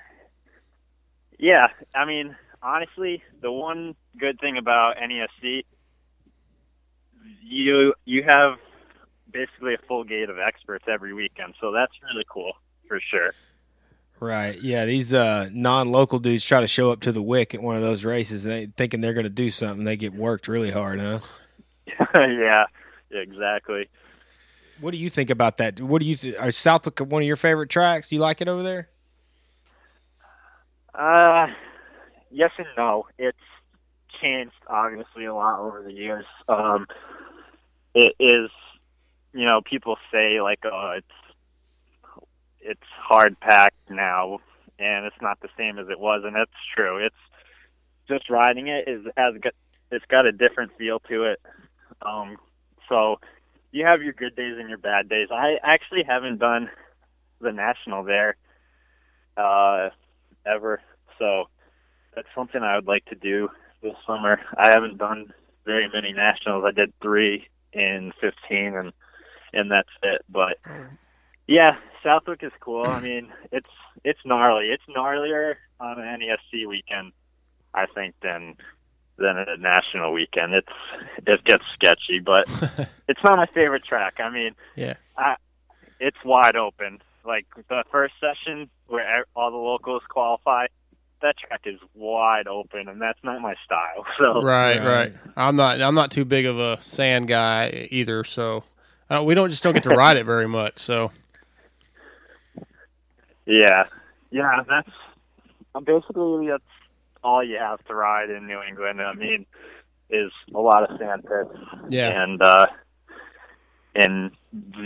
[1.39, 5.64] yeah, I mean, honestly, the one good thing about NESC,
[7.43, 8.59] you you have
[9.31, 12.53] basically a full gate of experts every weekend, so that's really cool
[12.89, 13.33] for sure.
[14.19, 14.59] Right.
[14.62, 14.87] Yeah.
[14.87, 18.03] These uh, non-local dudes try to show up to the wick at one of those
[18.05, 19.85] races, and they thinking they're going to do something.
[19.85, 21.19] They get worked really hard, huh?
[22.14, 22.64] yeah,
[23.11, 23.89] exactly.
[24.80, 25.80] What do you think about that?
[25.80, 26.16] What do you?
[26.16, 28.11] Th- is Southwick one of your favorite tracks?
[28.11, 28.89] Do you like it over there?
[30.95, 31.47] Uh,
[32.30, 33.07] yes and no.
[33.18, 33.37] It's
[34.20, 36.24] changed obviously a lot over the years.
[36.49, 36.87] Um,
[37.95, 38.51] it is,
[39.32, 42.26] you know, people say like, oh, it's
[42.61, 44.41] it's hard packed now,
[44.78, 47.05] and it's not the same as it was, and that's true.
[47.05, 47.14] It's
[48.09, 49.55] just riding it is has got
[49.91, 51.41] it's got a different feel to it.
[52.03, 52.36] Um,
[52.88, 53.16] so
[53.72, 55.28] you have your good days and your bad days.
[55.32, 56.70] I actually haven't done
[57.40, 58.36] the national there
[59.36, 59.90] uh,
[60.47, 60.80] ever,
[61.18, 61.44] so
[62.14, 63.49] that's something I would like to do
[63.82, 64.40] this summer.
[64.57, 65.32] I haven't done
[65.64, 66.64] very many nationals.
[66.66, 68.92] I did three in 15, and
[69.53, 70.22] and that's it.
[70.28, 70.59] But
[71.47, 72.86] yeah, Southwick is cool.
[72.86, 73.70] I mean, it's
[74.05, 74.66] it's gnarly.
[74.66, 77.12] It's gnarlier on an NESC weekend,
[77.74, 78.57] I think, than
[79.19, 80.55] than a national weekend.
[80.55, 80.69] It's
[81.27, 82.45] it gets sketchy, but
[83.09, 84.14] it's not my favorite track.
[84.19, 84.95] I mean, Yeah.
[85.17, 85.37] I,
[86.01, 87.01] it's wide open.
[87.25, 90.67] Like the first session where all the locals qualify,
[91.23, 94.05] that track is wide open, and that's not my style.
[94.19, 95.12] So Right, right.
[95.37, 95.81] I'm not.
[95.81, 98.23] I'm not too big of a sand guy either.
[98.25, 98.64] So
[99.11, 100.79] uh, we don't just don't get to ride it very much.
[100.79, 101.11] So
[103.47, 103.85] Yeah,
[104.31, 104.91] yeah, that's
[105.85, 106.62] basically that's
[107.27, 109.03] all you have to ride in New England.
[109.03, 109.47] I mean,
[110.09, 111.59] is a lot of sand pits.
[111.91, 112.22] Yeah.
[112.22, 112.66] and uh,
[113.95, 114.31] and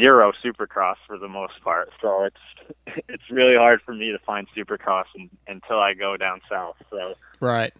[0.03, 1.91] zero Supercross for the most part.
[2.01, 6.41] So it's it's really hard for me to find Supercross in, until I go down
[6.49, 6.77] south.
[6.91, 7.73] So right.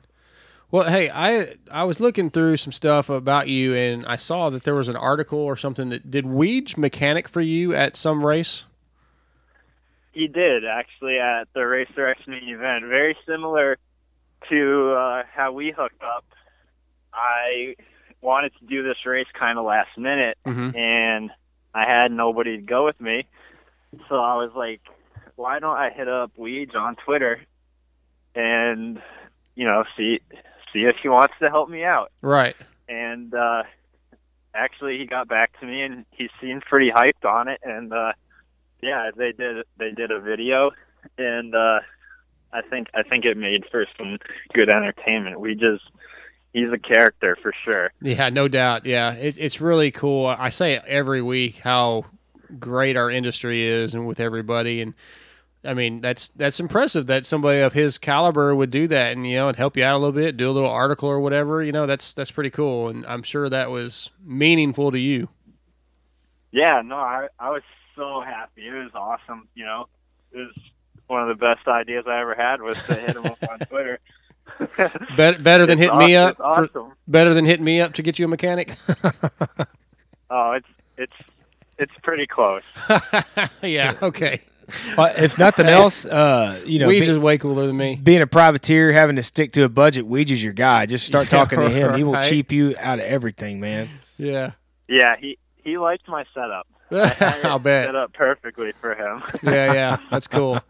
[0.71, 4.65] Well, hey, I I was looking through some stuff about you, and I saw that
[4.65, 8.65] there was an article or something that did Weege mechanic for you at some race.
[10.13, 12.85] He did actually at the race directioning event.
[12.87, 13.79] Very similar
[14.49, 16.25] to uh, how we hooked up.
[17.13, 17.77] I
[18.21, 20.77] wanted to do this race kind of last minute, Mhm.
[20.77, 21.31] and
[21.75, 23.27] I had nobody to go with me.
[24.09, 24.81] So I was like,
[25.37, 27.41] why don't I hit up Weege on Twitter
[28.35, 29.01] and
[29.57, 30.21] you know see
[30.73, 32.13] see if he wants to help me out.
[32.23, 32.55] Right.
[32.89, 33.65] And uh,
[34.55, 37.61] actually, he got back to me, and he seemed pretty hyped on it.
[37.65, 38.13] And uh,
[38.83, 40.71] yeah, they did they did a video,
[41.19, 41.81] and uh,
[42.53, 44.19] I think I think it made for some
[44.55, 45.41] good entertainment.
[45.41, 45.85] We just
[46.53, 47.93] he's a character for sure.
[48.01, 48.87] Yeah, no doubt.
[48.87, 50.27] Yeah, it, it's really cool.
[50.27, 52.07] I say every week how
[52.59, 54.95] great our industry is, and with everybody, and
[55.65, 59.37] I mean, that's that's impressive that somebody of his caliber would do that, and you
[59.37, 61.63] know, and help you out a little bit, do a little article or whatever.
[61.63, 65.29] You know, that's that's pretty cool, and I'm sure that was meaningful to you.
[66.51, 67.63] Yeah, no, I I was
[67.95, 68.67] so happy.
[68.67, 69.49] It was awesome.
[69.55, 69.87] You know,
[70.33, 70.55] it was
[71.11, 73.99] one of the best ideas I ever had was to hit him up on Twitter.
[75.17, 76.31] Bet, better than It's hitting me up.
[76.31, 76.93] It's for- awesome.
[77.09, 78.75] better than hitting me up to get you a mechanic.
[80.33, 81.13] Oh, it's it's
[81.77, 82.63] it's pretty close.
[83.63, 83.95] yeah.
[84.01, 84.41] Okay.
[84.97, 87.97] Uh, if nothing else, uh, you know, Weege is way cooler than me.
[88.01, 90.87] being a privateer, having to stick to a budget, Weege is your guy.
[90.87, 91.95] Just start Yeah, talking to him.
[91.97, 93.89] He will cheap you out of everything, man.
[94.19, 94.53] Yeah.
[94.87, 96.69] Yeah, he he liked my setup.
[96.93, 97.87] I had it I'll bet.
[97.87, 99.23] set up perfectly for him.
[99.43, 100.61] yeah, yeah, that's cool.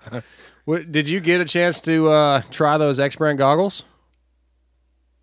[0.64, 3.84] What, did you get a chance to uh, try those X brand goggles?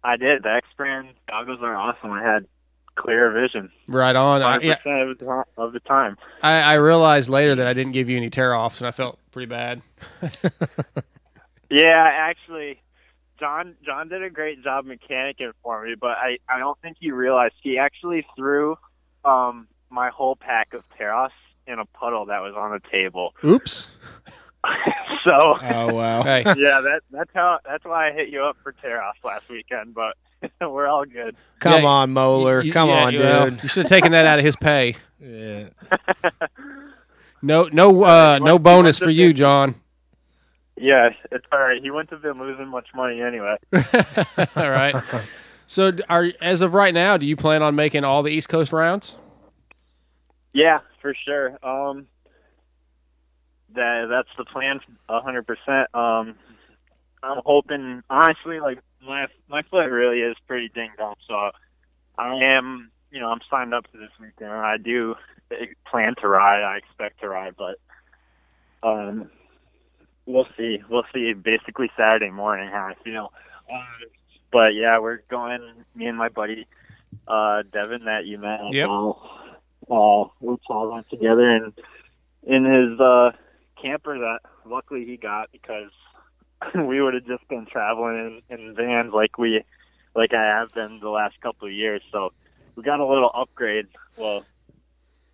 [0.03, 0.43] I did.
[0.43, 2.11] The X brand goggles are awesome.
[2.11, 2.45] I had
[2.95, 3.69] clear vision.
[3.87, 4.41] Right on.
[4.41, 6.17] I, yeah, percent of the of the time.
[6.41, 9.19] I, I realized later that I didn't give you any tear offs, and I felt
[9.31, 9.81] pretty bad.
[11.69, 12.81] Yeah, actually,
[13.39, 17.11] John John did a great job mechanicking for me, but I I don't think he
[17.11, 18.77] realized he actually threw
[19.25, 21.29] um my whole pack of Teros
[21.67, 23.33] in a puddle that was on the table.
[23.43, 23.87] Oops.
[25.23, 26.23] so Oh wow.
[26.23, 26.43] Hey.
[26.45, 30.15] yeah, that that's how that's why I hit you up for Teros last weekend, but
[30.61, 31.35] we're all good.
[31.59, 32.61] Come Yeah, on, Moeller.
[32.63, 33.63] You- Come yeah, on, you know, dude.
[33.63, 34.95] you should have taken that out of his pay.
[35.19, 35.69] Yeah.
[37.41, 39.75] No, no, uh, no bonus for you, John.
[40.75, 41.81] Yeah, it's all right.
[41.81, 43.55] He wouldn't have been losing much money anyway.
[44.55, 44.95] All right.
[45.67, 48.71] So, are as of right now, do you plan on making all the East Coast
[48.73, 49.17] rounds?
[50.57, 51.49] Yeah, for sure.
[51.61, 52.07] Um,
[53.75, 55.93] that that's the plan, a hundred percent.
[55.93, 56.33] Um,
[57.21, 61.51] I'm hoping, honestly, like my my foot really is pretty dinged up, so
[62.17, 64.49] I am, you know, I'm signed up for this weekend.
[64.49, 65.13] I do
[65.85, 66.63] plan to ride.
[66.63, 67.77] I expect to ride, but
[68.81, 69.29] um,
[70.25, 70.79] we'll see.
[70.89, 71.33] We'll see.
[71.33, 73.31] Basically, Saturday morning how I feel.
[73.71, 74.09] Um,
[74.51, 75.59] but yeah, we're going.
[75.93, 76.65] Me and my buddy
[77.27, 78.61] uh, Devin that you met.
[78.71, 78.87] Yep.
[78.87, 79.21] Ball,
[79.89, 81.73] Uh, we're traveling together and
[82.43, 83.31] in his uh,
[83.81, 85.91] camper that luckily he got because
[86.75, 89.63] we would have just been traveling in, in vans like we
[90.15, 92.01] like I have been the last couple of years.
[92.11, 92.31] So
[92.75, 93.87] we got a little upgrade.
[94.17, 94.43] Well,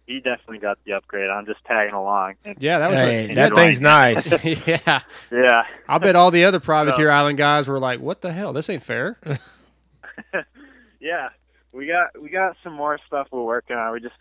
[0.06, 1.30] he definitely got the upgrade.
[1.30, 2.36] I'm just tagging along.
[2.44, 4.44] And Yeah, that was Hey, a, that thing's nice.
[4.68, 5.02] yeah,
[5.32, 5.64] yeah.
[5.88, 8.52] I bet all the other privateer island guys were like, "What the hell?
[8.54, 9.18] This ain't fair."
[11.00, 11.30] yeah,
[11.72, 13.94] we got we got some more stuff we're working on.
[13.94, 14.16] We just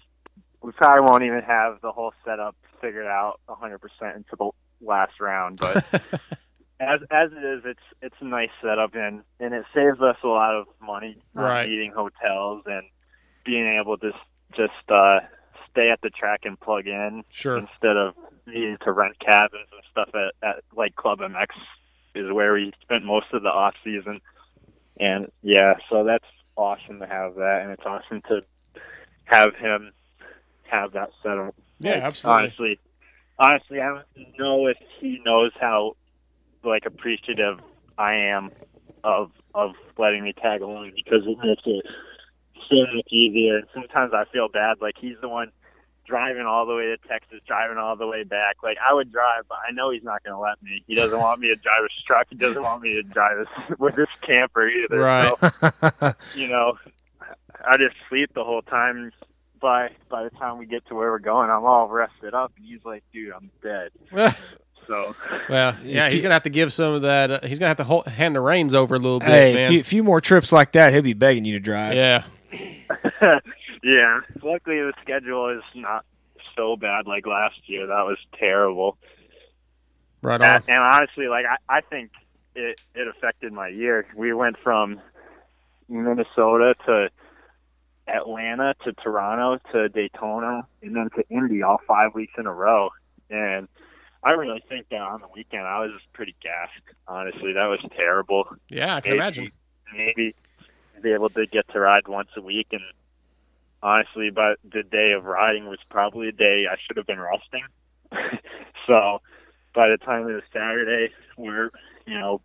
[0.63, 3.79] we probably won't even have the whole setup figured out 100%
[4.15, 5.59] until the last round.
[5.59, 5.85] But
[6.81, 10.29] as as it is, it's it's a nice setup and and it saves us a
[10.29, 11.69] lot of money not Right.
[11.69, 12.83] needing hotels and
[13.45, 14.13] being able to
[14.57, 15.21] just uh,
[15.71, 17.59] stay at the track and plug in Sure.
[17.59, 18.15] instead of
[18.47, 21.47] needing to rent cabins and stuff at, at like Club MX
[22.15, 24.21] is where we spent most of the off season.
[24.99, 28.43] And yeah, so that's awesome to have that, and it's awesome to
[29.25, 29.93] have him
[30.73, 31.55] have that setup.
[31.79, 32.43] Yeah, Like, absolutely.
[32.43, 32.81] Honestly,
[33.39, 35.97] honestly, I don't know if he knows how
[36.65, 37.61] like appreciative
[37.99, 38.51] I am
[39.05, 41.85] of of letting me tag along because it makes it
[42.71, 43.59] so much easier.
[43.59, 45.53] And sometimes I feel bad, like he's the one
[46.07, 48.57] driving all the way to Texas, driving all the way back.
[48.63, 50.83] Like I would drive, but I know he's not going to let me.
[50.87, 52.27] He doesn't want me to drive his truck.
[52.31, 54.99] He doesn't want me to drive his, with his camper either.
[54.99, 55.35] Right.
[55.39, 56.79] So, you know,
[57.65, 59.13] I just sleep the whole time.
[59.63, 62.67] By by the time we get to where we're going, I'm all rested up, and
[62.67, 64.35] he's like, "Dude, I'm dead."
[64.89, 65.15] So
[65.49, 67.31] well, yeah, he's gonna have to give some of that.
[67.31, 69.55] Uh, he's gonna have to hold, hand the reins over a little bit, Hey, a
[69.55, 69.71] man.
[69.71, 71.95] few, few more trips like that, he'll be begging you to drive.
[71.95, 72.25] yeah,
[73.85, 74.21] yeah.
[74.43, 76.05] Luckily, the schedule is not
[76.57, 77.87] so bad like last year.
[77.87, 78.99] That was terrible.
[80.21, 80.49] right on.
[80.49, 82.11] And, and honestly, like I, I think
[82.57, 84.05] it it affected my year.
[84.17, 85.01] We went from
[85.89, 87.09] Minnesota to
[88.09, 92.91] Atlanta to Toronto to Daytona and then to Indy all five weeks in a row.
[93.31, 93.69] And
[94.25, 96.95] I really think that on the weekend I was just pretty gassed.
[97.09, 98.45] Honestly, that was terrible.
[98.69, 99.53] Yeah, I can Maybe- imagine.
[99.95, 100.35] Maybe
[101.03, 102.81] be able to get to ride once a week and
[103.83, 107.65] honestly but the day of riding was probably a day I should have been resting.
[108.87, 109.21] so
[109.75, 111.71] by the time it was Saturday we're
[112.07, 112.41] you know,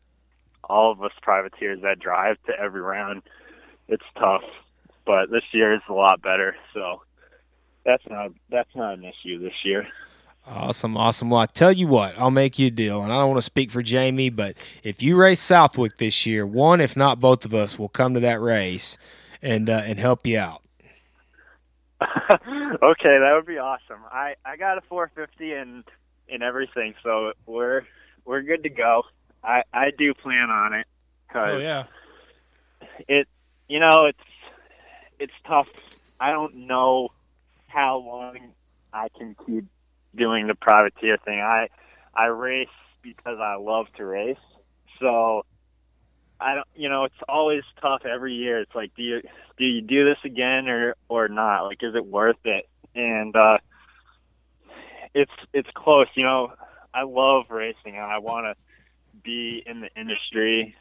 [0.63, 3.21] all of us privateers that drive to every round,
[3.87, 4.43] it's tough.
[5.07, 7.01] But this year is a lot better, so
[7.85, 9.87] that's not that's not an issue this year.
[10.45, 11.29] Awesome, awesome.
[11.29, 13.43] Well, I tell you what, I'll make you a deal, and I don't want to
[13.43, 17.53] speak for Jamie, but if you race Southwick this year, one, if not both of
[17.53, 18.97] us, will come to that race
[19.41, 20.61] and uh, and help you out.
[22.01, 24.01] okay, that would be awesome.
[24.11, 25.83] I I got a 450 and
[26.29, 26.93] and everything.
[27.03, 27.83] So we're
[28.25, 29.03] we're good to go.
[29.43, 30.87] I I do plan on it
[31.27, 31.85] because Oh yeah.
[33.07, 33.27] it
[33.67, 34.19] you know it's
[35.19, 35.67] it's tough.
[36.19, 37.09] I don't know
[37.67, 38.37] how long
[38.93, 39.65] I can keep
[40.15, 41.39] doing the privateer thing.
[41.39, 41.67] I
[42.15, 42.67] I race
[43.03, 44.37] because I love to race.
[44.99, 45.43] So
[46.39, 48.59] I don't you know, it's always tough every year.
[48.61, 49.21] It's like do you
[49.57, 51.65] do you do this again or or not?
[51.65, 52.65] Like is it worth it?
[52.95, 53.57] And uh
[55.13, 56.53] it's it's close, you know.
[56.93, 58.55] I love racing and I want to
[59.23, 60.75] be in the industry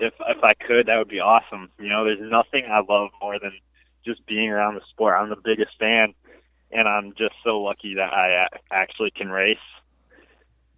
[0.00, 1.70] if if I could, that would be awesome.
[1.78, 3.52] You know, there's nothing I love more than
[4.04, 5.16] just being around the sport.
[5.18, 6.14] I'm the biggest fan,
[6.70, 9.58] and I'm just so lucky that I actually can race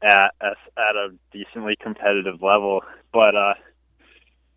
[0.02, 2.82] at a, at a decently competitive level.
[3.12, 3.54] But uh,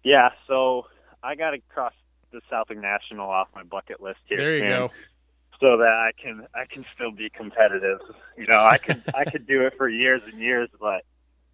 [0.04, 0.86] yeah, so
[1.24, 1.94] I got to cross
[2.32, 4.38] the Southwick National off my bucket list here.
[4.38, 4.92] There you soon go.
[5.60, 8.00] So that I can I can still be competitive.
[8.38, 11.04] You know, I could I could do it for years and years, but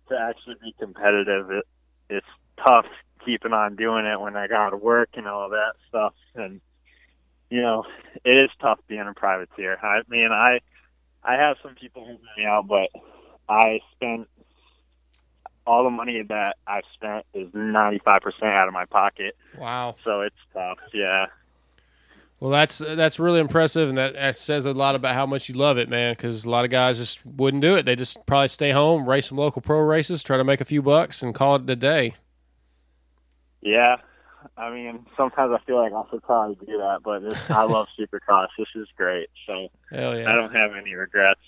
[0.10, 1.66] to actually be competitive, it,
[2.10, 2.28] it's
[2.58, 2.86] tough
[3.26, 6.14] keeping on doing it when I got to work and all that stuff.
[6.36, 6.62] And
[7.50, 7.84] you know,
[8.24, 9.78] it is tough being a privateer.
[9.82, 10.60] I mean, I
[11.24, 12.90] I have some people helping me out, but
[13.50, 14.28] I spent
[15.68, 19.36] all the money that I've spent is ninety five percent out of my pocket.
[19.58, 19.96] Wow.
[20.04, 20.78] So it's tough.
[20.94, 21.26] Yeah.
[22.40, 25.56] Well, that's that's really impressive, and that, that says a lot about how much you
[25.56, 26.14] love it, man.
[26.14, 27.84] Because a lot of guys just wouldn't do it.
[27.84, 30.82] They just probably stay home, race some local pro races, try to make a few
[30.82, 32.16] bucks, and call it a day.
[33.66, 33.98] Yeah.
[34.58, 37.88] I mean, sometimes I feel like I should probably do that, but this, I love
[38.00, 38.48] Supercross.
[38.58, 39.30] This is great.
[39.48, 40.32] So yeah.
[40.32, 41.42] I don't have any regrets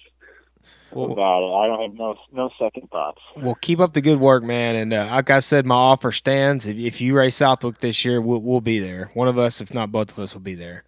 [0.92, 1.56] about it.
[1.56, 3.22] I don't have no no second thoughts.
[3.36, 4.76] Well, keep up the good work, man.
[4.76, 6.66] And uh, like I said, my offer stands.
[6.66, 9.12] If, if you race Southwick this year, we'll, we'll be there.
[9.14, 10.84] One of us, if not both of us, will be there.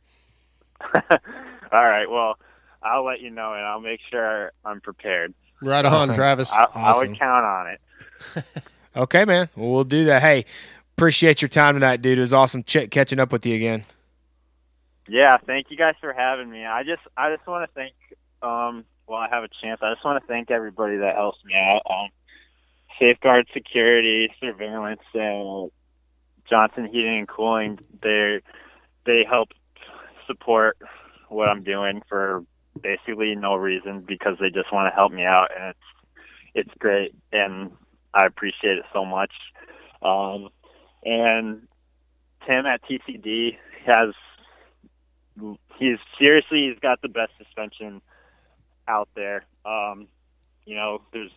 [1.72, 2.10] All right.
[2.10, 2.39] Well,
[2.81, 5.35] I'll let you know, and I'll make sure I'm prepared.
[5.61, 6.51] Right on, Travis.
[6.51, 7.81] I, I would count on it.
[8.95, 9.49] Okay, man.
[9.56, 10.22] Well, we'll do that.
[10.22, 10.45] Hey,
[11.00, 12.18] appreciate your time tonight, dude.
[12.18, 13.86] It was awesome ch- catching up with you again.
[15.08, 16.66] Yeah, thank you guys for having me.
[16.66, 17.94] I just I just want to thank
[18.42, 21.54] um while I have a chance, I just want to thank everybody that helps me
[21.56, 21.84] out.
[21.90, 22.10] Um
[23.00, 25.72] Safeguard Security, Surveillance, and
[26.50, 27.80] Johnson Heating and Cooling.
[28.04, 28.42] They
[29.06, 29.50] they help
[30.28, 30.78] support
[31.30, 32.44] what I'm doing for
[32.84, 37.16] basically no reason because they just want to help me out and it's it's great
[37.32, 37.72] and
[38.14, 39.32] I appreciate it so much.
[40.02, 40.50] Um
[41.04, 41.68] and
[42.46, 44.14] Tim at TCD has
[45.78, 48.02] he's seriously he's got the best suspension
[48.88, 49.46] out there.
[49.66, 50.08] Um,
[50.66, 51.32] you know, there's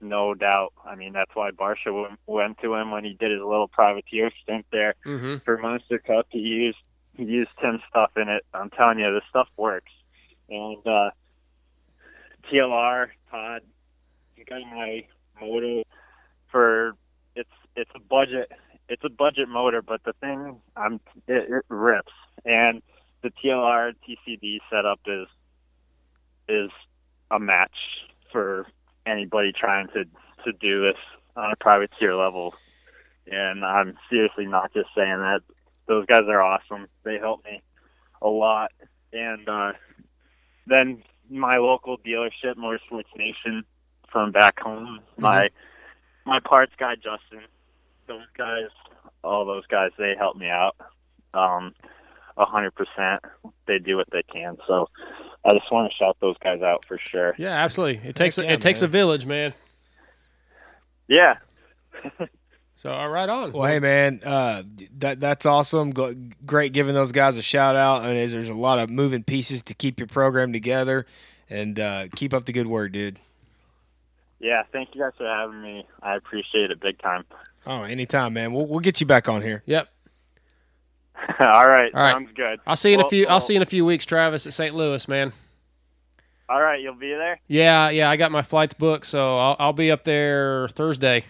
[0.00, 0.72] no doubt.
[0.84, 4.30] I mean, that's why Barcia went, went to him when he did his little privateer
[4.42, 5.42] stint there Mhm.
[5.44, 6.26] for Monster Cup.
[6.30, 6.78] He used
[7.16, 8.44] he used Tim's stuff in it.
[8.52, 9.90] I'm telling you, this stuff works.
[10.50, 11.10] And uh,
[12.50, 13.62] TLR Todd,
[14.36, 15.04] you got my
[15.40, 15.82] motor
[16.48, 16.92] for
[17.34, 18.50] it's it's a budget
[18.88, 22.12] it's a budget motor, but the thing I'm it, it rips
[22.44, 22.82] and
[23.22, 25.26] the TLR TCD setup is
[26.48, 26.70] is
[27.30, 27.76] a match
[28.30, 28.66] for
[29.04, 30.04] anybody trying to
[30.44, 30.98] to do this
[31.36, 32.54] on a privateer level.
[33.26, 35.40] And I'm seriously not just saying that.
[35.88, 36.86] Those guys are awesome.
[37.04, 37.62] They help me
[38.22, 38.70] a lot.
[39.12, 39.72] And uh,
[40.66, 43.64] then my local dealership, Motorsports Nation,
[44.12, 45.48] from back home, my
[46.24, 47.46] my parts guy Justin,
[48.06, 48.68] those guys,
[49.22, 50.76] all those guys, they help me out.
[51.34, 51.74] Um,
[52.36, 53.22] a hundred percent.
[53.66, 54.56] They do what they can.
[54.66, 54.88] So
[55.44, 57.34] I just want to shout those guys out for sure.
[57.38, 58.08] Yeah, absolutely.
[58.08, 59.54] It takes yeah, it takes a village, man.
[61.08, 61.36] Yeah.
[62.78, 63.52] So uh, right on.
[63.52, 64.62] Well, hey, man, uh,
[64.98, 65.92] that that's awesome.
[65.92, 66.14] Go-
[66.44, 68.04] Great giving those guys a shout out.
[68.04, 71.06] And there's, there's a lot of moving pieces to keep your program together.
[71.48, 73.18] And uh, keep up the good work, dude.
[74.40, 75.86] Yeah, thank you guys for having me.
[76.02, 77.24] I appreciate it big time.
[77.66, 78.52] Oh, anytime, man.
[78.52, 79.62] We'll we'll get you back on here.
[79.66, 79.88] Yep.
[81.40, 82.12] All right, All right.
[82.12, 82.60] sounds good.
[82.66, 83.26] I'll see you in a Well- few.
[83.26, 84.74] I'll see you in a few weeks, Travis, at St.
[84.74, 85.32] Louis, man.
[86.48, 87.40] All right, you'll be there.
[87.48, 88.08] Yeah, yeah.
[88.08, 91.24] I got my flights booked, so I'll I'll be up there Thursday.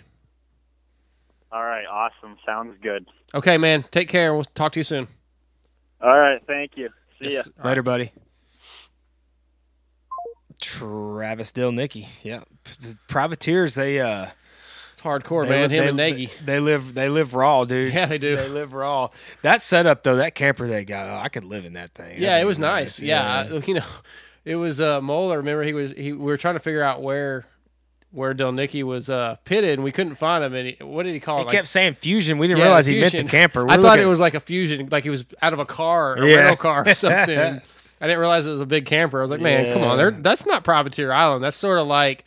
[1.50, 2.36] All right, awesome.
[2.44, 3.06] Sounds good.
[3.34, 3.84] Okay, man.
[3.90, 4.34] Take care.
[4.34, 5.08] We'll talk to you soon.
[6.02, 6.90] All right, thank you.
[7.22, 7.42] See ya.
[7.64, 8.12] Later, buddy.
[10.60, 12.08] Travis Dill Nicky.
[12.22, 12.42] Yeah.
[12.80, 14.32] The privateers, they uh It's
[15.06, 15.70] hardcore, they man.
[15.70, 16.30] Him they, and Nagy.
[16.44, 17.94] They live they live raw, dude.
[17.94, 18.36] Yeah, they do.
[18.36, 19.08] They live raw.
[19.42, 22.20] That setup though, that camper they got, oh, I could live in that thing.
[22.20, 23.00] Yeah, it was nice.
[23.00, 23.84] Yeah, I- you know,
[24.44, 25.38] it was uh, Moeller.
[25.38, 26.12] Remember, he was he.
[26.12, 27.46] We were trying to figure out where
[28.12, 30.54] where Del Nicky was uh, pitted, and we couldn't find him.
[30.54, 31.50] And he, what did he call He it?
[31.50, 32.38] He kept saying fusion.
[32.38, 33.60] We didn't Yeah, realize he meant the camper.
[33.60, 35.66] I We're thought looking- it was like a fusion, like he was out of a
[35.66, 36.36] car, or a Yeah.
[36.36, 37.38] rental car or something.
[37.98, 39.18] I didn't realize it was a big camper.
[39.18, 41.42] I was like, man, come on, that's not Privateer Island.
[41.42, 42.26] That's sort of like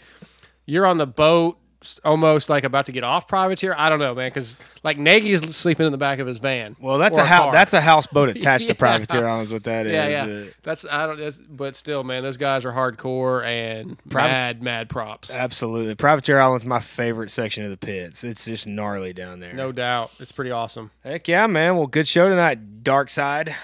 [0.65, 1.58] you're on the boat,
[2.03, 3.73] almost like about to get off Privateer.
[3.77, 6.75] I don't know, man, because like Nagy is sleeping in the back of his van.
[6.79, 7.53] Well, that's Or a house.
[7.53, 8.71] That's a houseboat attached Yeah.
[8.71, 9.47] to Privateer Island.
[9.47, 9.93] Is what that is.
[9.93, 10.43] Yeah, yeah.
[10.63, 11.19] That's I don't.
[11.19, 15.31] That's, but still, man, those guys are hardcore and Priva- mad, mad props.
[15.33, 15.95] Absolutely.
[15.95, 18.23] Privateer Island's my favorite section of the pits.
[18.23, 19.53] It's just gnarly down there.
[19.53, 20.91] No doubt, it's pretty awesome.
[21.03, 21.77] Heck yeah, man.
[21.77, 23.55] Well, good show tonight, Dark Side.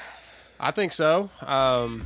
[0.60, 1.30] I think so.
[1.42, 2.02] Um,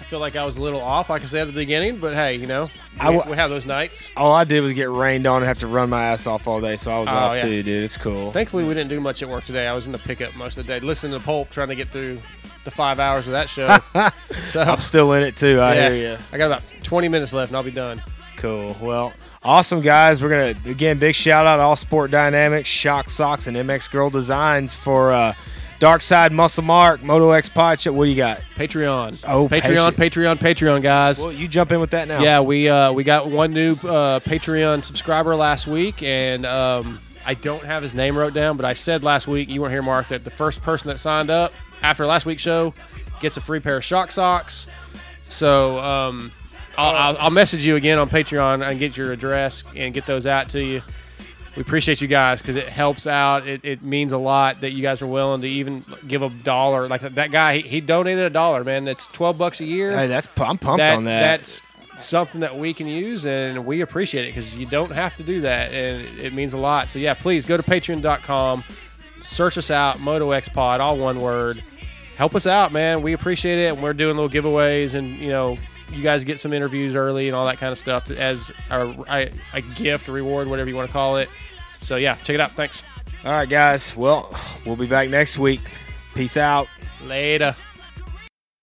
[0.00, 2.14] I feel like I was a little off, like I said at the beginning, but
[2.14, 2.64] hey, you know,
[2.94, 4.10] we, I w- we have those nights.
[4.16, 6.60] All I did was get rained on and have to run my ass off all
[6.60, 7.42] day, so I was Oh, off yeah.
[7.42, 7.82] too, dude.
[7.82, 8.30] It's cool.
[8.30, 9.66] Thankfully, we didn't do much at work today.
[9.66, 11.88] I was in the pickup most of the day, listening to Pulp, trying to get
[11.88, 12.18] through
[12.64, 13.76] the five hours of that show.
[14.50, 15.58] so I'm still in it too.
[15.60, 16.18] I yeah, hear you.
[16.32, 18.02] I got about 20 minutes left, and I'll be done.
[18.36, 18.76] Cool.
[18.80, 19.12] Well,
[19.42, 20.22] awesome guys.
[20.22, 24.10] We're gonna again big shout out to All Sport Dynamics, Shock Socks, and MX Gurl
[24.10, 25.32] Designs for uh,
[25.78, 27.92] Dark Side Muscle Mark, Moto X Pod Show.
[27.92, 28.40] What do you got?
[28.54, 29.22] Patreon.
[29.28, 31.18] Oh, Patreon, Patreon, Patreon, guys.
[31.18, 32.22] Well, you jump in with that now.
[32.22, 37.34] Yeah, we uh, we got one new uh, Patreon subscriber last week, and um, I
[37.34, 40.08] don't have his name wrote down, but I said last week you weren't here, Mark,
[40.08, 42.72] that the first person that signed up after last week's show
[43.20, 44.66] gets a free pair of shock socks.
[45.28, 46.32] So um,
[46.78, 50.26] I'll, I'll, I'll message you again on Patreon and get your address and get those
[50.26, 50.82] out to you.
[51.56, 53.46] We appreciate you guys because it helps out.
[53.46, 56.86] It, it means a lot that you guys are willing to even give a dollar.
[56.86, 58.84] Like that guy, he, he donated a dollar, man.
[58.84, 59.96] That's twelve bucks a year.
[59.96, 61.20] Hey, that's I'm pumped on that.
[61.20, 61.62] That's
[61.98, 65.40] something that we can use, and we appreciate it because you don't have to do
[65.40, 66.90] that, and it means a lot.
[66.90, 68.62] So yeah, please go to Patreon.com,
[69.22, 71.62] search us out, Moto X Pod, all one word.
[72.16, 73.00] Help us out, man.
[73.02, 75.56] We appreciate it, and we're doing little giveaways, and you know,
[75.92, 79.30] you guys get some interviews early and all that kind of stuff as a, a,
[79.54, 81.28] a gift, a reward, whatever you want to call it.
[81.80, 82.52] So yeah, check it out.
[82.52, 82.82] Thanks.
[83.24, 83.96] All right, guys.
[83.96, 84.30] Well,
[84.64, 85.60] we'll be back next week.
[86.14, 86.68] Peace out.
[87.04, 87.54] Later.